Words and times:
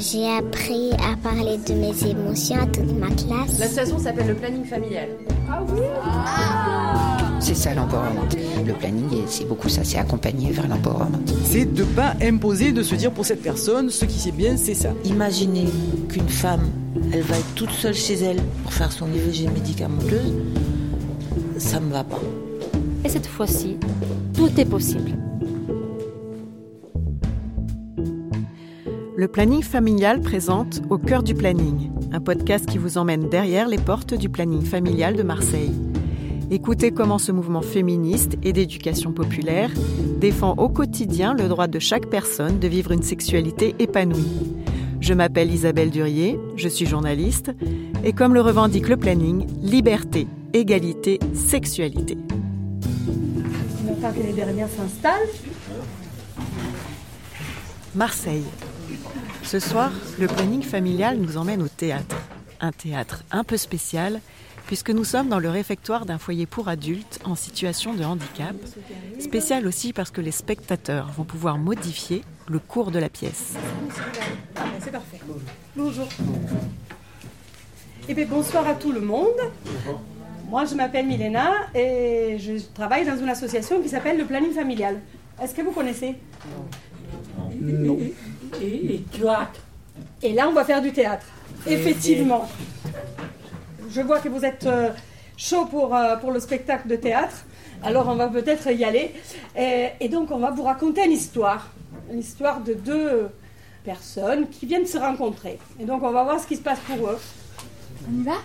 J'ai 0.00 0.28
appris 0.28 0.90
à 0.94 1.16
parler 1.16 1.58
de 1.58 1.74
mes 1.74 2.10
émotions 2.10 2.56
à 2.56 2.66
toute 2.66 2.98
ma 2.98 3.08
classe. 3.08 3.58
L'association 3.58 3.98
s'appelle 3.98 4.26
le 4.26 4.34
planning 4.34 4.64
familial. 4.64 5.10
Ah 5.48 5.62
oui 5.68 5.80
C'est 7.38 7.54
ça 7.54 7.72
l'empowerment. 7.74 8.22
Le 8.66 8.72
planning, 8.72 9.22
c'est 9.26 9.46
beaucoup 9.46 9.68
ça, 9.68 9.84
c'est 9.84 9.98
accompagner 9.98 10.50
vers 10.50 10.66
l'empowerment. 10.66 11.20
C'est 11.44 11.72
de 11.72 11.84
pas 11.84 12.14
imposer, 12.20 12.72
de 12.72 12.82
se 12.82 12.94
dire 12.94 13.12
pour 13.12 13.24
cette 13.24 13.42
personne, 13.42 13.90
ce 13.90 14.04
qui 14.04 14.18
c'est 14.18 14.32
bien, 14.32 14.56
c'est 14.56 14.74
ça. 14.74 14.90
Imaginez 15.04 15.68
qu'une 16.08 16.28
femme, 16.28 16.70
elle 17.12 17.22
va 17.22 17.36
être 17.36 17.54
toute 17.54 17.70
seule 17.70 17.94
chez 17.94 18.14
elle 18.14 18.40
pour 18.62 18.72
faire 18.72 18.90
son 18.90 19.06
IVG 19.06 19.48
médicamenteuse, 19.48 20.34
ça 21.58 21.78
me 21.78 21.92
va 21.92 22.04
pas. 22.04 22.20
Et 23.04 23.08
cette 23.08 23.26
fois-ci, 23.26 23.76
tout 24.34 24.50
est 24.58 24.64
possible. 24.64 25.12
Le 29.22 29.28
planning 29.28 29.62
familial 29.62 30.20
présente 30.20 30.82
Au 30.90 30.98
cœur 30.98 31.22
du 31.22 31.32
planning, 31.32 31.92
un 32.10 32.18
podcast 32.18 32.66
qui 32.66 32.76
vous 32.76 32.98
emmène 32.98 33.28
derrière 33.28 33.68
les 33.68 33.78
portes 33.78 34.14
du 34.14 34.28
planning 34.28 34.62
familial 34.62 35.14
de 35.14 35.22
Marseille. 35.22 35.70
Écoutez 36.50 36.90
comment 36.90 37.18
ce 37.18 37.30
mouvement 37.30 37.62
féministe 37.62 38.36
et 38.42 38.52
d'éducation 38.52 39.12
populaire 39.12 39.70
défend 40.18 40.54
au 40.56 40.68
quotidien 40.68 41.34
le 41.34 41.46
droit 41.46 41.68
de 41.68 41.78
chaque 41.78 42.10
personne 42.10 42.58
de 42.58 42.66
vivre 42.66 42.90
une 42.90 43.04
sexualité 43.04 43.76
épanouie. 43.78 44.56
Je 44.98 45.14
m'appelle 45.14 45.52
Isabelle 45.52 45.90
Durier, 45.90 46.40
je 46.56 46.66
suis 46.66 46.86
journaliste, 46.86 47.52
et 48.02 48.12
comme 48.12 48.34
le 48.34 48.40
revendique 48.40 48.88
le 48.88 48.96
planning, 48.96 49.46
liberté, 49.62 50.26
égalité, 50.52 51.20
sexualité. 51.32 52.18
On 53.86 53.92
attend 53.92 54.18
que 54.18 54.26
les 54.26 54.32
dernières 54.32 54.68
s'installent. 54.68 55.28
Marseille. 57.94 58.42
Ce 59.42 59.58
soir, 59.58 59.92
le 60.18 60.26
planning 60.26 60.62
familial 60.62 61.18
nous 61.18 61.36
emmène 61.36 61.62
au 61.62 61.68
théâtre. 61.68 62.16
Un 62.60 62.72
théâtre 62.72 63.24
un 63.30 63.44
peu 63.44 63.56
spécial, 63.56 64.20
puisque 64.66 64.90
nous 64.90 65.04
sommes 65.04 65.28
dans 65.28 65.40
le 65.40 65.50
réfectoire 65.50 66.06
d'un 66.06 66.18
foyer 66.18 66.46
pour 66.46 66.68
adultes 66.68 67.20
en 67.24 67.34
situation 67.34 67.92
de 67.94 68.04
handicap. 68.04 68.54
Spécial 69.18 69.66
aussi 69.66 69.92
parce 69.92 70.10
que 70.10 70.20
les 70.20 70.30
spectateurs 70.30 71.10
vont 71.16 71.24
pouvoir 71.24 71.58
modifier 71.58 72.22
le 72.48 72.58
cours 72.58 72.90
de 72.90 72.98
la 72.98 73.08
pièce. 73.08 73.54
Ah, 74.56 74.64
ben, 74.64 74.70
c'est 74.80 74.92
parfait. 74.92 75.20
Bonjour. 75.76 76.08
Eh 78.08 78.14
bien, 78.14 78.26
bonsoir 78.26 78.66
à 78.66 78.74
tout 78.74 78.92
le 78.92 79.00
monde. 79.00 79.38
Moi, 80.48 80.64
je 80.64 80.74
m'appelle 80.74 81.06
Milena 81.06 81.52
et 81.74 82.36
je 82.38 82.62
travaille 82.74 83.06
dans 83.06 83.16
une 83.16 83.28
association 83.28 83.80
qui 83.80 83.88
s'appelle 83.88 84.18
le 84.18 84.24
Planning 84.24 84.52
Familial. 84.52 85.00
Est-ce 85.42 85.54
que 85.54 85.62
vous 85.62 85.72
connaissez? 85.72 86.16
Non. 87.60 87.98
Et, 88.60 88.94
et 88.94 89.04
théâtre. 89.10 89.60
Et 90.22 90.32
là, 90.32 90.48
on 90.48 90.52
va 90.52 90.64
faire 90.64 90.82
du 90.82 90.92
théâtre. 90.92 91.26
Effectivement. 91.66 92.48
Je 93.90 94.00
vois 94.00 94.20
que 94.20 94.28
vous 94.28 94.44
êtes 94.44 94.66
euh, 94.66 94.90
chaud 95.36 95.66
pour, 95.66 95.94
euh, 95.94 96.16
pour 96.16 96.32
le 96.32 96.40
spectacle 96.40 96.88
de 96.88 96.96
théâtre. 96.96 97.44
Alors, 97.82 98.08
on 98.08 98.14
va 98.14 98.28
peut-être 98.28 98.70
y 98.70 98.84
aller. 98.84 99.14
Et, 99.56 99.88
et 100.00 100.08
donc, 100.08 100.30
on 100.30 100.38
va 100.38 100.50
vous 100.50 100.62
raconter 100.62 101.04
une 101.04 101.12
histoire. 101.12 101.68
Une 102.10 102.20
histoire 102.20 102.60
de 102.60 102.74
deux 102.74 103.28
personnes 103.84 104.48
qui 104.48 104.66
viennent 104.66 104.86
se 104.86 104.98
rencontrer. 104.98 105.58
Et 105.80 105.84
donc, 105.84 106.02
on 106.02 106.10
va 106.10 106.22
voir 106.24 106.40
ce 106.40 106.46
qui 106.46 106.56
se 106.56 106.62
passe 106.62 106.78
pour 106.80 107.08
eux. 107.08 107.18
On 108.08 108.20
y 108.20 108.24
va? 108.24 108.36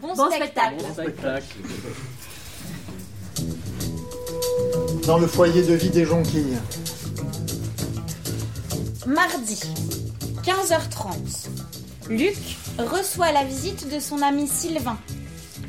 Bon, 0.00 0.14
spectacle. 0.14 0.84
spectacle. 0.92 1.56
Dans 5.06 5.18
le 5.18 5.26
foyer 5.26 5.62
de 5.62 5.74
vie 5.74 5.90
des 5.90 6.04
jonquilles. 6.04 6.58
Mardi, 9.06 9.60
15h30. 10.42 11.48
Luc 12.10 12.36
reçoit 12.78 13.32
la 13.32 13.44
visite 13.44 13.88
de 13.92 13.98
son 14.00 14.20
ami 14.22 14.46
Sylvain, 14.48 14.98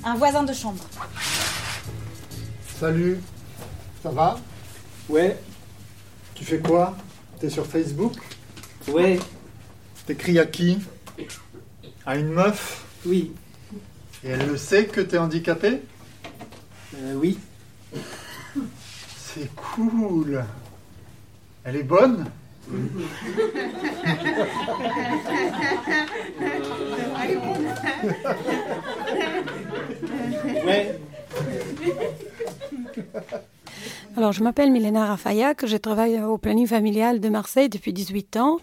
un 0.04 0.16
voisin 0.16 0.44
de 0.44 0.54
chambre. 0.54 0.84
Salut, 2.80 3.20
ça 4.04 4.10
va? 4.12 4.38
Ouais, 5.10 5.38
Tu 6.34 6.44
fais 6.44 6.60
quoi? 6.60 6.96
T'es 7.40 7.50
sur 7.50 7.66
Facebook? 7.66 8.14
Ouais, 8.88 9.20
T'écris 10.06 10.40
à 10.40 10.46
qui? 10.46 10.80
À 12.06 12.16
une 12.18 12.30
meuf? 12.30 12.84
Oui, 13.06 13.32
Et 14.24 14.30
elle 14.30 14.48
le 14.48 14.58
sait 14.58 14.86
que 14.88 15.02
t'es 15.02 15.18
handicapé 15.18 15.82
euh, 16.98 17.16
oui. 17.16 17.38
C'est 19.18 19.54
cool. 19.56 20.46
Elle 21.66 21.76
est 21.76 21.84
bonne? 21.84 22.26
Alors, 34.18 34.32
je 34.32 34.44
m'appelle 34.44 34.72
Milena 34.72 35.06
Rafayak, 35.06 35.66
je 35.66 35.78
travaille 35.78 36.22
au 36.22 36.38
planning 36.38 36.68
familial 36.68 37.20
de 37.20 37.30
Marseille 37.30 37.70
depuis 37.70 37.94
18 37.94 38.38
ans 38.38 38.60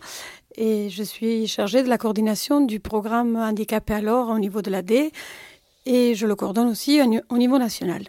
et 0.56 0.88
je 0.91 1.02
suis 1.02 1.46
chargée 1.46 1.82
de 1.82 1.88
la 1.88 1.98
coordination 1.98 2.60
du 2.60 2.80
programme 2.80 3.36
Handicapé 3.36 3.94
alors 3.94 4.30
au 4.30 4.38
niveau 4.38 4.62
de 4.62 4.70
l'AD 4.70 5.10
et 5.86 6.14
je 6.14 6.26
le 6.26 6.34
coordonne 6.34 6.68
aussi 6.68 7.00
au 7.28 7.38
niveau 7.38 7.58
national. 7.58 8.04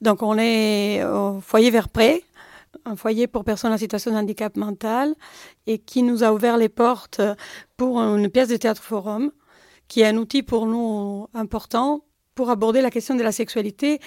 Donc, 0.00 0.22
on 0.22 0.38
est 0.38 1.04
au 1.04 1.40
foyer 1.40 1.70
Verpré, 1.70 2.24
un 2.84 2.96
foyer 2.96 3.26
pour 3.26 3.44
personnes 3.44 3.72
en 3.72 3.78
situation 3.78 4.10
de 4.10 4.16
handicap 4.16 4.56
mental 4.56 5.14
et 5.66 5.78
qui 5.78 6.02
nous 6.02 6.24
a 6.24 6.32
ouvert 6.32 6.56
les 6.56 6.68
portes 6.68 7.20
pour 7.76 8.00
une 8.00 8.28
pièce 8.30 8.48
de 8.48 8.56
théâtre 8.56 8.82
forum 8.82 9.32
qui 9.88 10.02
est 10.02 10.06
un 10.06 10.16
outil 10.16 10.42
pour 10.42 10.66
nous 10.66 11.26
important 11.34 12.04
pour 12.34 12.48
aborder 12.48 12.80
la 12.80 12.90
question 12.90 13.16
de 13.16 13.22
la 13.22 13.32
sexualité. 13.32 13.98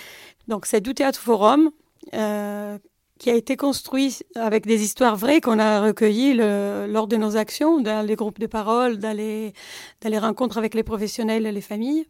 Donc, 0.48 0.66
c'est 0.66 0.82
du 0.82 0.94
théâtre 0.94 1.20
forum 1.20 1.72
euh, 2.14 2.78
qui 3.20 3.30
a 3.30 3.36
été 3.36 3.58
construit 3.58 4.20
avec 4.36 4.66
des 4.66 4.82
histoires 4.82 5.18
vraies 5.18 5.42
qu'on 5.42 5.60
a 5.60 5.82
recueillies 5.82 6.34
lors 6.34 7.08
de 7.08 7.18
nos 7.18 7.38
actions, 7.38 7.82
dans 7.82 8.06
les 8.06 8.16
groupes 8.16 8.40
de 8.40 8.48
parole, 8.48 8.98
dans 8.98 9.16
les, 9.16 9.54
dans 10.02 10.10
les 10.10 10.18
rencontres 10.18 10.58
avec 10.58 10.74
les 10.74 10.84
professionnels 10.84 11.46
et 11.46 11.52
les 11.52 11.62
familles. 11.62 12.08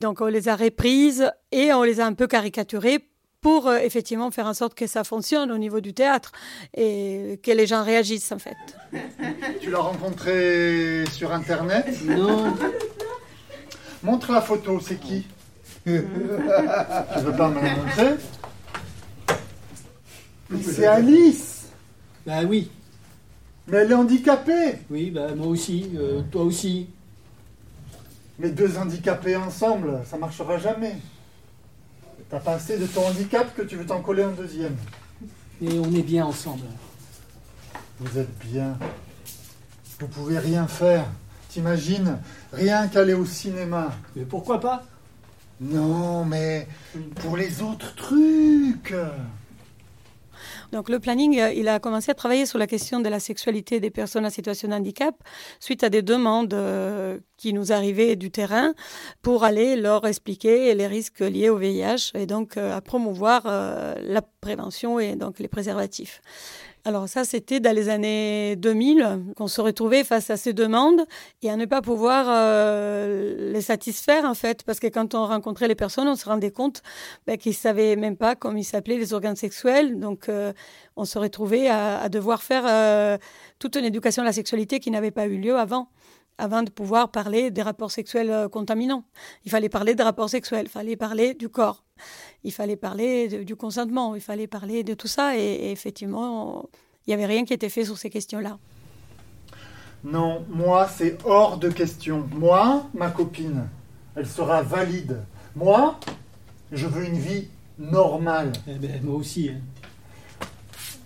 Donc 0.00 0.20
on 0.20 0.26
les 0.26 0.48
a 0.48 0.56
reprises 0.56 1.30
et 1.52 1.72
on 1.72 1.82
les 1.82 2.00
a 2.00 2.06
un 2.06 2.14
peu 2.14 2.26
caricaturées 2.26 3.06
pour 3.40 3.68
euh, 3.68 3.78
effectivement 3.78 4.30
faire 4.30 4.46
en 4.46 4.54
sorte 4.54 4.74
que 4.74 4.86
ça 4.86 5.04
fonctionne 5.04 5.50
au 5.50 5.58
niveau 5.58 5.80
du 5.80 5.94
théâtre 5.94 6.32
et 6.76 7.40
que 7.42 7.50
les 7.50 7.66
gens 7.66 7.82
réagissent 7.84 8.32
en 8.32 8.38
fait. 8.38 8.56
Tu 9.60 9.70
l'as 9.70 9.78
rencontré 9.78 11.04
sur 11.12 11.32
internet 11.32 11.86
non, 12.04 12.54
Montre 14.02 14.32
la 14.32 14.40
photo, 14.40 14.80
c'est 14.80 14.98
qui 14.98 15.26
Tu 15.84 15.98
veux 15.98 17.32
pas 17.36 17.48
me 17.48 17.60
la 17.60 17.76
montrer 17.76 18.16
C'est 20.62 20.86
Alice 20.86 21.60
bah 22.26 22.42
oui, 22.46 22.70
Mais 23.66 23.78
elle 23.78 23.92
est 23.92 23.94
handicapée 23.94 24.74
oui, 24.90 25.10
bah 25.10 25.34
moi 25.34 25.46
aussi, 25.46 25.90
euh, 25.96 26.20
toi 26.30 26.42
aussi. 26.42 26.88
Mais 28.38 28.50
deux 28.50 28.76
handicapés 28.76 29.36
ensemble, 29.36 30.02
ça 30.04 30.18
marchera 30.18 30.58
jamais. 30.58 30.96
T'as 32.30 32.38
pas 32.38 32.52
assez 32.52 32.78
de 32.78 32.86
ton 32.86 33.06
handicap 33.08 33.52
que 33.56 33.62
tu 33.62 33.76
veux 33.76 33.84
t'en 33.84 34.00
coller 34.00 34.22
un 34.22 34.30
deuxième. 34.30 34.76
Et 35.60 35.78
on 35.80 35.92
est 35.92 36.02
bien 36.02 36.24
ensemble. 36.24 36.64
Vous 37.98 38.18
êtes 38.18 38.38
bien. 38.46 38.78
Vous 39.98 40.06
pouvez 40.06 40.38
rien 40.38 40.68
faire. 40.68 41.06
T'imagines 41.48 42.18
Rien 42.52 42.86
qu'aller 42.86 43.14
au 43.14 43.26
cinéma. 43.26 43.92
Mais 44.14 44.24
pourquoi 44.24 44.60
pas? 44.60 44.84
Non, 45.60 46.24
mais 46.24 46.68
pour 47.16 47.36
les 47.36 47.62
autres 47.62 47.94
trucs. 47.96 48.94
Donc 50.72 50.88
le 50.88 51.00
planning, 51.00 51.40
euh, 51.40 51.52
il 51.52 51.68
a 51.68 51.80
commencé 51.80 52.10
à 52.10 52.14
travailler 52.14 52.46
sur 52.46 52.58
la 52.58 52.66
question 52.66 53.00
de 53.00 53.08
la 53.08 53.20
sexualité 53.20 53.80
des 53.80 53.90
personnes 53.90 54.24
en 54.24 54.30
situation 54.30 54.68
de 54.68 54.74
handicap 54.74 55.14
suite 55.58 55.82
à 55.82 55.90
des 55.90 56.02
demandes 56.02 56.54
euh, 56.54 57.18
qui 57.36 57.52
nous 57.52 57.72
arrivaient 57.72 58.16
du 58.16 58.30
terrain 58.30 58.74
pour 59.22 59.44
aller 59.44 59.76
leur 59.76 60.06
expliquer 60.06 60.74
les 60.74 60.86
risques 60.86 61.20
liés 61.20 61.48
au 61.48 61.56
VIH 61.56 62.12
et 62.14 62.26
donc 62.26 62.56
euh, 62.56 62.76
à 62.76 62.80
promouvoir 62.80 63.44
la 63.44 64.22
prévention 64.40 65.00
et 65.00 65.16
donc 65.16 65.38
les 65.38 65.48
préservatifs. 65.48 66.20
Alors 66.86 67.08
ça, 67.08 67.24
c'était 67.24 67.60
dans 67.60 67.76
les 67.76 67.90
années 67.90 68.56
2000 68.56 69.34
qu'on 69.36 69.48
se 69.48 69.60
retrouvait 69.60 70.02
face 70.02 70.30
à 70.30 70.38
ces 70.38 70.54
demandes 70.54 71.04
et 71.42 71.50
à 71.50 71.56
ne 71.56 71.66
pas 71.66 71.82
pouvoir 71.82 72.24
euh, 72.28 73.52
les 73.52 73.60
satisfaire 73.60 74.24
en 74.24 74.32
fait, 74.32 74.62
parce 74.62 74.80
que 74.80 74.86
quand 74.86 75.14
on 75.14 75.26
rencontrait 75.26 75.68
les 75.68 75.74
personnes, 75.74 76.08
on 76.08 76.16
se 76.16 76.24
rendait 76.24 76.50
compte 76.50 76.82
ben, 77.26 77.36
qu'ils 77.36 77.54
savaient 77.54 77.96
même 77.96 78.16
pas 78.16 78.34
comment 78.34 78.56
ils 78.56 78.64
s'appelaient 78.64 78.96
les 78.96 79.12
organes 79.12 79.36
sexuels, 79.36 80.00
donc 80.00 80.30
euh, 80.30 80.54
on 80.96 81.04
se 81.04 81.18
retrouvait 81.18 81.68
à, 81.68 82.00
à 82.00 82.08
devoir 82.08 82.42
faire 82.42 82.64
euh, 82.66 83.18
toute 83.58 83.76
une 83.76 83.84
éducation 83.84 84.22
à 84.22 84.26
la 84.26 84.32
sexualité 84.32 84.80
qui 84.80 84.90
n'avait 84.90 85.10
pas 85.10 85.26
eu 85.26 85.36
lieu 85.36 85.58
avant 85.58 85.88
avant 86.40 86.62
de 86.62 86.70
pouvoir 86.70 87.10
parler 87.10 87.50
des 87.50 87.62
rapports 87.62 87.90
sexuels 87.90 88.30
euh, 88.30 88.48
contaminants. 88.48 89.04
Il 89.44 89.50
fallait 89.50 89.68
parler 89.68 89.94
des 89.94 90.02
rapports 90.02 90.30
sexuels, 90.30 90.66
il 90.66 90.70
fallait 90.70 90.96
parler 90.96 91.34
du 91.34 91.48
corps, 91.48 91.84
il 92.44 92.52
fallait 92.52 92.76
parler 92.76 93.28
de- 93.28 93.42
du 93.44 93.56
consentement, 93.56 94.14
il 94.14 94.20
fallait 94.20 94.46
parler 94.48 94.82
de 94.84 94.94
tout 94.94 95.08
ça. 95.08 95.36
Et, 95.36 95.40
et 95.42 95.70
effectivement, 95.70 96.68
Il 97.06 97.10
n'y 97.10 97.14
avait 97.14 97.26
rien 97.34 97.44
qui 97.44 97.54
était 97.54 97.70
fait 97.70 97.84
sur 97.86 97.96
ces 97.98 98.10
questions-là. 98.10 98.58
Non, 100.04 100.44
moi, 100.48 100.86
c'est 100.88 101.18
hors 101.24 101.56
de 101.58 101.68
question. 101.70 102.28
Moi, 102.32 102.86
ma 102.94 103.10
copine, 103.10 103.68
elle 104.14 104.26
sera 104.26 104.62
valide. 104.62 105.18
Moi, 105.56 105.98
je 106.72 106.86
veux 106.86 107.04
une 107.04 107.18
vie 107.18 107.48
normale. 107.78 108.52
Eh 108.68 108.74
ben, 108.74 109.00
moi 109.02 109.16
aussi. 109.16 109.48
Hein. 109.50 110.46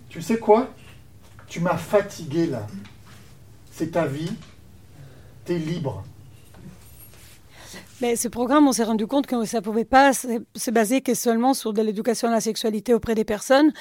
Tu 0.08 0.20
sais 0.20 0.38
quoi? 0.38 0.68
Tu 1.46 1.60
m'as 1.60 1.76
fatigué 1.76 2.46
là. 2.46 2.66
C'est 3.70 3.92
ta 3.92 4.06
vie. 4.06 4.32
Libre. 5.52 6.02
Mais 8.00 8.16
ce 8.16 8.28
programme, 8.28 8.66
on 8.66 8.72
s'est 8.72 8.84
rendu 8.84 9.06
compte 9.06 9.26
que 9.26 9.44
ça 9.44 9.58
ne 9.58 9.62
pouvait 9.62 9.84
pas 9.84 10.12
se 10.12 10.70
baser 10.70 11.00
que 11.00 11.14
seulement 11.14 11.54
sur 11.54 11.72
de 11.72 11.82
l'éducation 11.82 12.28
à 12.28 12.30
la 12.32 12.40
sexualité 12.40 12.92
auprès 12.92 13.14
des 13.14 13.24
personnes, 13.24 13.72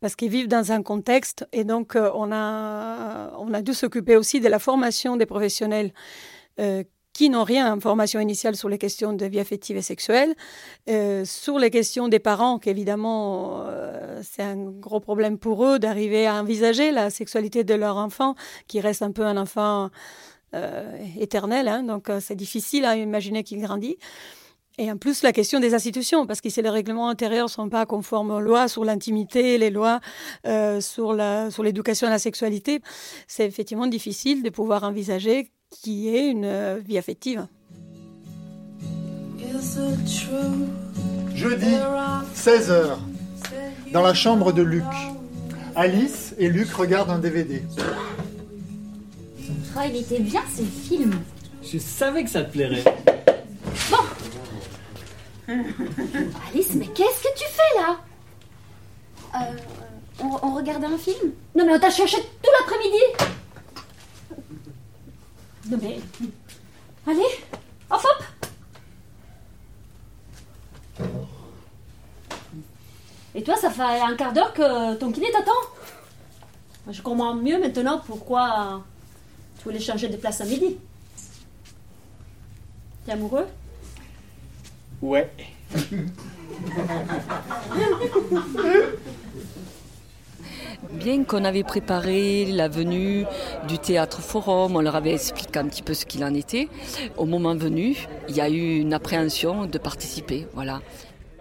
parce 0.00 0.16
qu'ils 0.16 0.30
vivent 0.30 0.48
dans 0.48 0.72
un 0.72 0.82
contexte. 0.82 1.46
Et 1.52 1.64
donc, 1.64 1.94
euh, 1.94 2.10
on 2.14 2.32
a, 2.32 3.32
on 3.38 3.54
a 3.54 3.62
dû 3.62 3.74
s'occuper 3.74 4.16
aussi 4.16 4.40
de 4.40 4.48
la 4.48 4.58
formation 4.58 5.16
des 5.16 5.26
professionnels 5.26 5.92
euh, 6.58 6.82
qui 7.12 7.28
n'ont 7.28 7.44
rien 7.44 7.74
en 7.74 7.80
formation 7.80 8.18
initiale 8.18 8.56
sur 8.56 8.68
les 8.68 8.78
questions 8.78 9.12
de 9.12 9.26
vie 9.26 9.40
affective 9.40 9.76
et 9.76 9.82
sexuelle, 9.82 10.34
euh, 10.88 11.24
sur 11.24 11.58
les 11.58 11.70
questions 11.70 12.08
des 12.08 12.18
parents, 12.18 12.58
qu'évidemment, 12.58 13.66
c'est 14.22 14.42
un 14.42 14.56
gros 14.56 15.00
problème 15.00 15.36
pour 15.38 15.64
eux 15.64 15.78
d'arriver 15.78 16.26
à 16.26 16.34
envisager 16.34 16.92
la 16.92 17.10
sexualité 17.10 17.62
de 17.62 17.74
leur 17.74 17.96
enfant, 17.96 18.34
qui 18.68 18.80
reste 18.80 19.02
un 19.02 19.12
peu 19.12 19.24
un 19.24 19.36
enfant 19.36 19.90
éternel, 21.18 21.68
hein, 21.68 21.82
donc 21.82 22.10
euh, 22.10 22.18
c'est 22.20 22.34
difficile 22.34 22.84
à 22.84 22.96
imaginer 22.96 23.44
qu'il 23.44 23.60
grandit. 23.60 23.96
Et 24.78 24.90
en 24.90 24.96
plus, 24.96 25.22
la 25.22 25.32
question 25.32 25.60
des 25.60 25.74
institutions, 25.74 26.26
parce 26.26 26.40
que 26.40 26.48
si 26.48 26.62
les 26.62 26.70
règlements 26.70 27.08
intérieurs 27.08 27.46
ne 27.46 27.50
sont 27.50 27.68
pas 27.68 27.84
conformes 27.84 28.30
aux 28.30 28.40
lois 28.40 28.66
sur 28.66 28.84
l'intimité, 28.84 29.58
les 29.58 29.68
lois 29.68 30.00
euh, 30.46 30.80
sur 30.80 31.12
l'éducation 31.12 32.06
à 32.06 32.10
la 32.10 32.18
sexualité, 32.18 32.80
c'est 33.26 33.46
effectivement 33.46 33.86
difficile 33.86 34.42
de 34.42 34.48
pouvoir 34.48 34.84
envisager 34.84 35.50
qu'il 35.70 35.94
y 35.94 36.16
ait 36.16 36.28
une 36.28 36.78
vie 36.78 36.96
affective. 36.96 37.46
Jeudi, 41.34 41.74
16h, 42.34 42.96
dans 43.92 44.02
la 44.02 44.14
chambre 44.14 44.52
de 44.52 44.62
Luc. 44.62 44.84
Alice 45.76 46.34
et 46.38 46.48
Luc 46.48 46.70
regardent 46.72 47.10
un 47.10 47.18
DVD. 47.18 47.62
Oh, 49.76 49.80
il 49.86 49.96
était 49.96 50.20
bien 50.20 50.42
ce 50.54 50.62
film. 50.62 51.20
Je 51.62 51.78
savais 51.78 52.24
que 52.24 52.30
ça 52.30 52.42
te 52.42 52.52
plairait. 52.52 52.84
Bon. 53.90 53.98
Alice, 56.48 56.74
mais 56.74 56.86
qu'est-ce 56.88 57.22
que 57.22 57.38
tu 57.38 57.44
fais 57.44 57.80
là? 57.80 57.98
Euh, 59.34 59.56
on, 60.20 60.48
on, 60.48 60.54
regardait 60.54 60.86
un 60.86 60.98
film? 60.98 61.32
Non 61.54 61.64
mais 61.64 61.74
on 61.74 61.78
t'a 61.78 61.90
cherché 61.90 62.16
tout 62.16 62.50
l'après-midi. 62.58 63.30
Non 65.70 65.78
mais... 65.80 66.00
Allez, 67.06 67.22
hop 67.90 68.04
hop 68.04 68.24
Et 73.34 73.42
toi, 73.42 73.56
ça 73.56 73.70
fait 73.70 73.82
un 73.82 74.14
quart 74.16 74.32
d'heure 74.32 74.52
que 74.52 74.94
ton 74.96 75.12
kiné 75.12 75.30
t'attend 75.30 75.52
Je 76.90 77.00
comprends 77.00 77.34
mieux 77.34 77.58
maintenant 77.58 78.02
pourquoi 78.04 78.82
tu 79.60 79.64
voulais 79.64 79.78
changer 79.78 80.08
de 80.08 80.16
place 80.16 80.40
à 80.40 80.46
midi. 80.46 80.78
T'es 83.04 83.12
amoureux? 83.12 83.46
Ouais. 85.02 85.30
Bien 90.92 91.24
qu'on 91.24 91.44
avait 91.44 91.62
préparé 91.62 92.46
la 92.46 92.68
venue 92.68 93.26
du 93.68 93.78
théâtre 93.78 94.22
forum, 94.22 94.76
on 94.76 94.80
leur 94.80 94.96
avait 94.96 95.12
expliqué 95.12 95.58
un 95.58 95.68
petit 95.68 95.82
peu 95.82 95.92
ce 95.92 96.06
qu'il 96.06 96.24
en 96.24 96.32
était. 96.32 96.70
Au 97.18 97.26
moment 97.26 97.54
venu, 97.54 97.98
il 98.30 98.36
y 98.36 98.40
a 98.40 98.48
eu 98.48 98.78
une 98.78 98.94
appréhension 98.94 99.66
de 99.66 99.76
participer. 99.76 100.46
Voilà. 100.54 100.80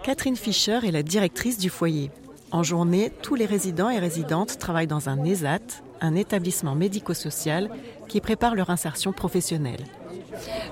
Catherine 0.04 0.36
Fischer 0.36 0.80
est 0.86 0.92
la 0.92 1.04
directrice 1.04 1.58
du 1.58 1.70
foyer. 1.70 2.12
En 2.52 2.64
journée, 2.64 3.14
tous 3.22 3.36
les 3.36 3.46
résidents 3.46 3.90
et 3.90 4.00
résidentes 4.00 4.58
travaillent 4.58 4.88
dans 4.88 5.08
un 5.08 5.24
ESAT, 5.24 5.60
un 6.02 6.16
établissement 6.16 6.76
médico-social 6.76 7.70
qui 8.08 8.22
prépare 8.22 8.56
leur 8.56 8.70
insertion 8.70 9.14
professionnelle. 9.14 9.86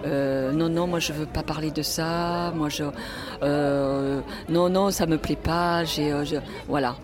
Euh, 0.05 0.51
non, 0.51 0.69
non, 0.69 0.87
moi 0.87 0.99
je 0.99 1.13
veux 1.13 1.25
pas 1.25 1.43
parler 1.43 1.71
de 1.71 1.81
ça. 1.81 2.51
Moi 2.55 2.69
euh, 3.43 4.21
non, 4.49 4.69
non, 4.69 4.91
ça 4.91 5.05
me 5.05 5.17
plaît 5.17 5.35
pas. 5.35 5.83
J'ai, 5.83 6.11
euh, 6.11 6.23
voilà. 6.67 6.95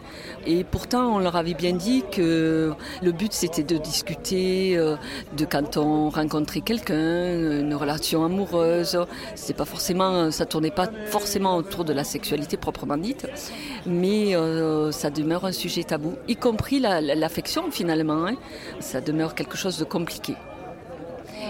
Et 0.46 0.64
pourtant, 0.64 1.16
on 1.16 1.20
leur 1.20 1.36
avait 1.36 1.54
bien 1.54 1.74
dit 1.74 2.04
que 2.12 2.74
le 3.02 3.12
but 3.12 3.32
c'était 3.32 3.64
de 3.64 3.78
discuter 3.78 4.76
de 4.76 5.46
quand 5.46 5.78
on 5.78 6.10
rencontrait 6.10 6.62
quelqu'un, 6.62 7.62
une 7.62 7.74
relation 7.74 8.26
amoureuse. 8.26 9.00
C'est 9.36 9.56
pas 9.56 9.66
forcément, 9.66 10.32
ça 10.32 10.46
tournait 10.46 10.72
pas 10.72 10.90
forcément 11.06 11.56
autour 11.56 11.86
de 11.86 11.94
la 11.94 12.04
sexualité 12.04 12.58
proprement 12.58 12.98
dite, 12.98 13.26
mais 13.86 14.36
ça 14.92 15.10
demeure 15.10 15.46
un 15.46 15.54
sujet 15.54 15.84
tabou, 15.84 16.16
y 16.28 16.36
compris 16.36 16.80
l'affection 16.80 17.72
finalement. 17.72 18.28
Hein. 18.28 18.36
Ça 18.82 19.00
demeure 19.00 19.36
quelque 19.36 19.56
chose 19.56 19.78
de 19.80 19.86
compliqué 19.86 20.36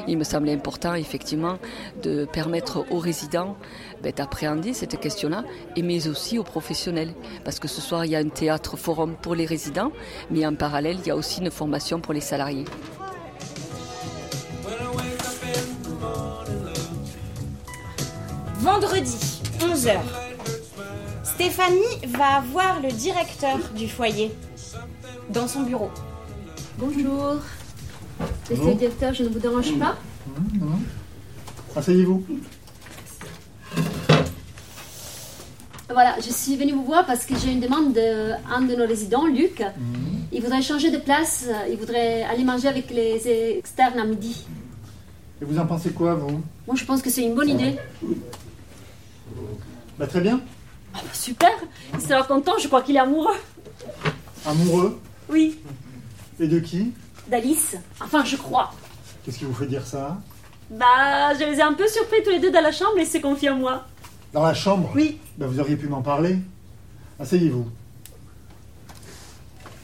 il 0.08 0.18
me 0.18 0.24
semblait 0.24 0.54
important 0.54 0.94
effectivement 0.94 1.58
de 2.02 2.26
permettre 2.26 2.86
aux 2.92 3.00
résidents 3.00 3.58
ben, 4.02 4.12
d'appréhender 4.12 4.74
cette 4.74 5.00
question-là, 5.00 5.44
et 5.76 5.82
mais 5.82 6.08
aussi 6.08 6.38
aux 6.38 6.44
professionnels. 6.44 7.14
Parce 7.44 7.60
que 7.60 7.68
ce 7.68 7.82
soir, 7.82 8.06
il 8.06 8.12
y 8.12 8.16
a 8.16 8.20
un 8.20 8.30
théâtre 8.30 8.78
forum 8.78 9.16
pour 9.22 9.36
les 9.36 9.46
résidents, 9.46 9.92
mais 10.30 10.46
en 10.46 10.56
parallèle, 10.56 10.98
il 11.00 11.08
y 11.08 11.12
a 11.12 11.16
aussi 11.16 11.42
une 11.42 11.52
formation 11.52 12.00
pour 12.00 12.14
les 12.14 12.22
salariés. 12.22 12.66
Vendredi, 18.60 19.42
11h. 19.60 20.00
Stéphanie 21.24 22.08
va 22.08 22.42
voir 22.52 22.80
le 22.82 22.90
directeur 22.90 23.58
du 23.76 23.90
foyer 23.90 24.32
dans 25.30 25.48
son 25.48 25.64
bureau. 25.64 25.90
Bonjour. 26.78 27.40
Monsieur 28.50 28.66
le 28.68 28.76
directeur, 28.76 29.14
je 29.14 29.24
ne 29.24 29.30
vous 29.30 29.40
dérange 29.40 29.78
pas 29.80 29.96
Non, 30.28 30.66
non. 30.66 30.80
Asseyez-vous. 31.76 32.24
Voilà, 35.90 36.16
je 36.18 36.32
suis 36.32 36.56
venue 36.56 36.72
vous 36.72 36.86
voir 36.86 37.06
parce 37.06 37.26
que 37.26 37.36
j'ai 37.38 37.52
une 37.52 37.60
demande 37.60 37.94
d'un 37.94 38.62
de, 38.62 38.76
nos 38.76 38.88
résidents, 38.88 39.28
Luc. 39.28 39.60
Mhm. 39.60 40.24
Il 40.32 40.42
voudrait 40.42 40.62
changer 40.62 40.90
de 40.90 40.98
place, 40.98 41.48
il 41.70 41.78
voudrait 41.78 42.24
aller 42.24 42.44
manger 42.44 42.68
avec 42.68 42.90
les 42.90 43.58
externes 43.58 44.00
à 44.00 44.06
midi. 44.06 44.46
Et 45.42 45.46
vous 45.46 45.60
en 45.60 45.66
pensez 45.66 45.92
quoi, 45.92 46.16
vous? 46.16 46.42
Moi, 46.66 46.76
je 46.76 46.86
pense 46.86 47.02
que 47.02 47.10
c'est 47.10 47.24
une 47.24 47.36
bonne 47.36 47.50
idée. 47.50 47.76
Bah, 50.00 50.08
très 50.08 50.22
bien. 50.22 50.42
Ah, 50.94 51.00
bah, 51.04 51.10
super 51.14 51.52
Il 51.94 52.02
sera 52.02 52.24
content, 52.24 52.54
je 52.60 52.68
crois 52.68 52.82
qu'il 52.82 52.96
est 52.96 53.00
amoureux. 53.00 53.36
Amoureux? 54.46 55.00
Oui. 55.30 55.60
Et 56.40 56.48
de 56.48 56.60
qui? 56.60 56.92
d'Alice. 57.34 57.76
Enfin, 58.00 58.24
je 58.24 58.36
crois. 58.36 58.72
Qu'est-ce 59.26 59.40
qui 59.40 59.46
vous 59.46 59.56
fait 59.56 59.66
dire 59.66 59.86
ça 59.88 60.18
Bah, 60.70 61.34
je 61.34 61.44
les 61.46 61.58
ai 61.58 61.62
un 61.64 61.74
peu 61.74 61.88
surpris 61.88 62.22
tous 62.24 62.30
les 62.30 62.40
deux 62.40 62.52
dans 62.52 62.62
la 62.62 62.72
chambre 62.72 62.98
et 63.00 63.06
c'est 63.06 63.22
confié 63.22 63.50
en 63.50 63.56
moi. 63.56 63.86
Dans 64.34 64.44
la 64.44 64.54
chambre 64.54 64.92
Oui. 64.94 65.18
Bah, 65.38 65.48
vous 65.48 65.60
auriez 65.60 65.76
pu 65.76 65.88
m'en 65.88 66.04
parler. 66.04 66.38
Asseyez-vous. 67.20 67.66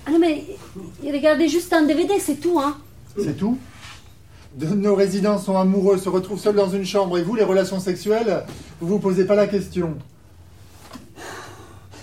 Ah 0.05 0.11
non, 0.11 0.19
mais 0.19 0.45
regardez 1.03 1.47
juste 1.47 1.73
un 1.73 1.83
DVD, 1.83 2.19
c'est 2.19 2.39
tout, 2.39 2.59
hein. 2.59 2.77
C'est 3.17 3.37
tout 3.37 3.57
de 4.55 4.65
nos 4.65 4.95
résidents 4.95 5.37
sont 5.37 5.57
amoureux, 5.57 5.97
se 5.99 6.09
retrouvent 6.09 6.39
seuls 6.39 6.55
dans 6.55 6.69
une 6.69 6.83
chambre, 6.83 7.19
et 7.19 7.21
vous, 7.21 7.35
les 7.35 7.43
relations 7.43 7.79
sexuelles, 7.79 8.43
vous 8.81 8.87
vous 8.87 8.99
posez 8.99 9.25
pas 9.25 9.35
la 9.35 9.45
question. 9.45 9.95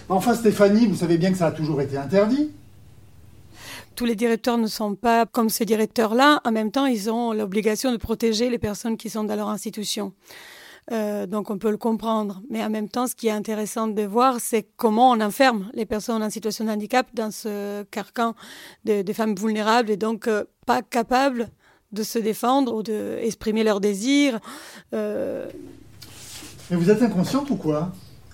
Enfin, 0.08 0.34
Stéphanie, 0.34 0.86
vous 0.86 0.94
savez 0.94 1.18
bien 1.18 1.32
que 1.32 1.38
ça 1.38 1.48
a 1.48 1.50
toujours 1.50 1.80
été 1.80 1.98
interdit 1.98 2.52
tous 3.96 4.04
les 4.04 4.14
directeurs 4.14 4.58
ne 4.58 4.66
sont 4.66 4.94
pas 4.94 5.26
comme 5.26 5.48
ces 5.48 5.64
directeurs-là. 5.64 6.40
En 6.44 6.52
même 6.52 6.70
temps, 6.70 6.86
ils 6.86 7.10
ont 7.10 7.32
l'obligation 7.32 7.90
de 7.90 7.96
protéger 7.96 8.50
les 8.50 8.58
personnes 8.58 8.96
qui 8.96 9.10
sont 9.10 9.24
dans 9.24 9.34
leur 9.34 9.48
institution. 9.48 10.12
Euh, 10.92 11.26
donc 11.26 11.50
on 11.50 11.58
peut 11.58 11.70
le 11.70 11.78
comprendre. 11.78 12.42
Mais 12.48 12.62
en 12.62 12.70
même 12.70 12.88
temps, 12.88 13.08
ce 13.08 13.16
qui 13.16 13.26
est 13.26 13.32
intéressant 13.32 13.88
de 13.88 14.02
voir, 14.02 14.38
c'est 14.38 14.68
comment 14.76 15.10
on 15.10 15.20
enferme 15.20 15.68
les 15.74 15.86
personnes 15.86 16.22
en 16.22 16.30
situation 16.30 16.64
de 16.64 16.70
handicap 16.70 17.08
dans 17.14 17.32
ce 17.32 17.82
carcan 17.84 18.34
de, 18.84 19.12
femmes 19.12 19.34
vulnérables 19.34 19.90
et 19.90 19.96
donc 19.96 20.28
euh, 20.28 20.44
pas 20.66 20.82
capables 20.82 21.48
de 21.92 22.02
se 22.02 22.18
défendre 22.18 22.74
ou 22.74 22.82
d'exprimer 22.82 23.64
leurs 23.64 23.80
désirs. 23.80 24.38
Euh. 24.94 25.48
Mais 26.70 26.76
vous 26.76 26.90
êtes 26.90 27.02
inconsciente 27.02 27.50
ou 27.50 27.56
quoi? 27.56 27.92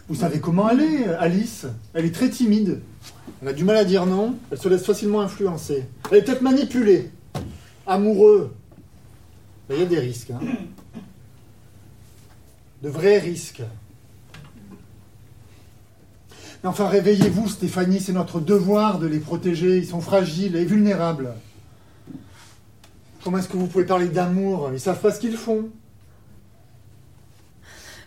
Vous 0.08 0.16
savez 0.16 0.40
comment 0.40 0.68
elle 0.68 0.80
est, 0.80 1.04
Alice? 1.06 1.66
Elle 1.94 2.04
est 2.06 2.14
très 2.14 2.28
timide. 2.28 2.80
Elle 3.40 3.48
a 3.48 3.52
du 3.52 3.64
mal 3.64 3.76
à 3.76 3.84
dire 3.84 4.06
non, 4.06 4.36
elle 4.50 4.58
se 4.58 4.68
laisse 4.68 4.84
facilement 4.84 5.20
influencer. 5.20 5.84
Elle 6.10 6.18
est 6.18 6.22
peut-être 6.22 6.42
manipulée. 6.42 7.10
Amoureux. 7.86 8.54
Il 9.70 9.78
y 9.78 9.82
a 9.82 9.86
des 9.86 9.98
risques. 9.98 10.30
Hein. 10.30 10.40
De 12.82 12.88
vrais 12.88 13.18
risques. 13.18 13.62
Mais 16.62 16.68
enfin, 16.68 16.88
réveillez-vous, 16.88 17.48
Stéphanie, 17.48 18.00
c'est 18.00 18.12
notre 18.12 18.38
devoir 18.38 18.98
de 18.98 19.06
les 19.06 19.18
protéger. 19.18 19.78
Ils 19.78 19.86
sont 19.86 20.00
fragiles 20.00 20.54
et 20.54 20.64
vulnérables. 20.64 21.34
Comment 23.24 23.38
est-ce 23.38 23.48
que 23.48 23.56
vous 23.56 23.66
pouvez 23.66 23.84
parler 23.84 24.08
d'amour? 24.08 24.70
Ils 24.72 24.80
savent 24.80 25.00
pas 25.00 25.12
ce 25.12 25.20
qu'ils 25.20 25.36
font. 25.36 25.70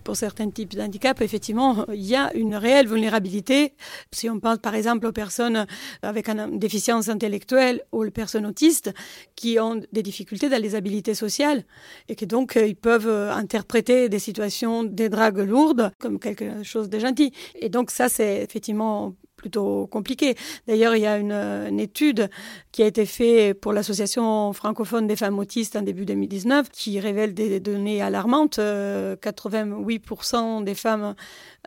Pour 0.06 0.16
certains 0.16 0.52
types 0.52 0.76
d'handicap, 0.76 1.20
effectivement, 1.22 1.84
il 1.92 2.06
y 2.06 2.16
a 2.16 2.32
une 2.36 2.56
réelle 2.56 2.88
vulnérabilité. 2.88 3.74
Si 4.12 4.30
on 4.30 4.40
pense 4.40 4.60
par 4.60 4.76
exemple 4.76 5.08
aux 5.08 5.12
personnes 5.12 5.66
avec 6.04 6.30
une 6.30 6.60
déficience 6.60 7.10
intellectuelle 7.10 7.82
ou 7.92 8.06
aux 8.06 8.12
personnes 8.12 8.46
autistes 8.46 8.94
qui 9.36 9.60
ont 9.60 9.82
des 9.92 10.04
difficultés 10.04 10.48
dans 10.48 10.62
les 10.62 10.76
habilités 10.76 11.16
sociales 11.16 11.66
et 12.08 12.16
qui 12.16 12.28
donc 12.28 12.56
ils 12.56 12.76
peuvent 12.76 13.10
interpréter 13.32 14.08
des 14.08 14.20
situations 14.20 14.84
des 14.84 15.10
dragues 15.10 15.40
lourdes 15.40 15.92
comme 15.98 16.20
quelque 16.20 16.62
chose 16.62 16.88
de 16.88 17.00
gentil. 17.00 17.34
Et 17.56 17.70
donc 17.70 17.90
ça, 17.90 18.08
c'est 18.08 18.44
effectivement 18.44 19.16
plutôt 19.46 19.86
compliqué. 19.86 20.34
D'ailleurs, 20.68 20.96
il 20.96 21.02
y 21.02 21.06
a 21.06 21.20
une, 21.20 21.80
étude 21.80 22.32
qui 22.72 22.82
a 22.82 22.88
été 22.88 23.06
faite 23.06 23.62
pour 23.62 23.74
l'Association 23.74 24.52
francophone 24.54 25.06
des 25.06 25.16
femmes 25.16 25.38
autistes 25.38 25.76
en 25.76 25.84
début 25.84 26.04
2019 26.04 26.72
qui 26.72 27.00
révèle 27.00 27.36
des 27.36 27.60
données 27.60 28.02
alarmantes. 28.02 28.58
88% 28.58 30.64
des 30.64 30.74
femmes 30.74 31.14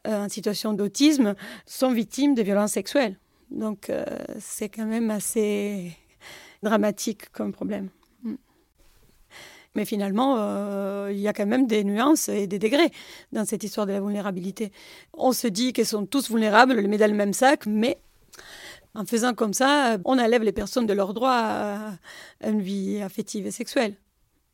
euh, 0.08 0.24
en 0.24 0.28
situation 0.28 0.72
d'autisme 0.72 1.36
sont 1.66 1.92
victimes 1.92 2.34
de 2.34 2.42
violences 2.42 2.72
sexuelles. 2.72 3.16
Donc, 3.52 3.90
euh, 3.90 4.04
c'est 4.40 4.68
quand 4.68 4.86
même 4.86 5.12
assez 5.12 5.92
dramatique 6.64 7.30
comme 7.30 7.52
problème. 7.52 7.90
Mais 9.78 9.84
finalement, 9.84 10.34
euh, 10.40 11.08
il 11.12 11.20
y 11.20 11.28
a 11.28 11.32
quand 11.32 11.46
même 11.46 11.68
des 11.68 11.84
nuances 11.84 12.28
et 12.28 12.48
des 12.48 12.58
degrés 12.58 12.90
dans 13.30 13.44
cette 13.44 13.62
histoire 13.62 13.86
de 13.86 13.92
la 13.92 14.00
vulnérabilité. 14.00 14.72
On 15.14 15.30
se 15.30 15.46
dit 15.46 15.72
qu'elles 15.72 15.86
sont 15.86 16.04
tous 16.04 16.30
vulnérables, 16.30 16.74
les 16.74 16.88
met 16.88 16.98
dans 16.98 17.08
le 17.08 17.16
même 17.16 17.32
sac, 17.32 17.64
mais 17.64 17.96
en 18.96 19.04
faisant 19.04 19.34
comme 19.34 19.52
ça, 19.52 19.96
on 20.04 20.18
enlève 20.18 20.42
les 20.42 20.50
personnes 20.50 20.86
de 20.86 20.92
leur 20.94 21.14
droit 21.14 21.30
à 21.30 21.92
une 22.44 22.60
vie 22.60 23.00
affective 23.00 23.46
et 23.46 23.52
sexuelle. 23.52 23.94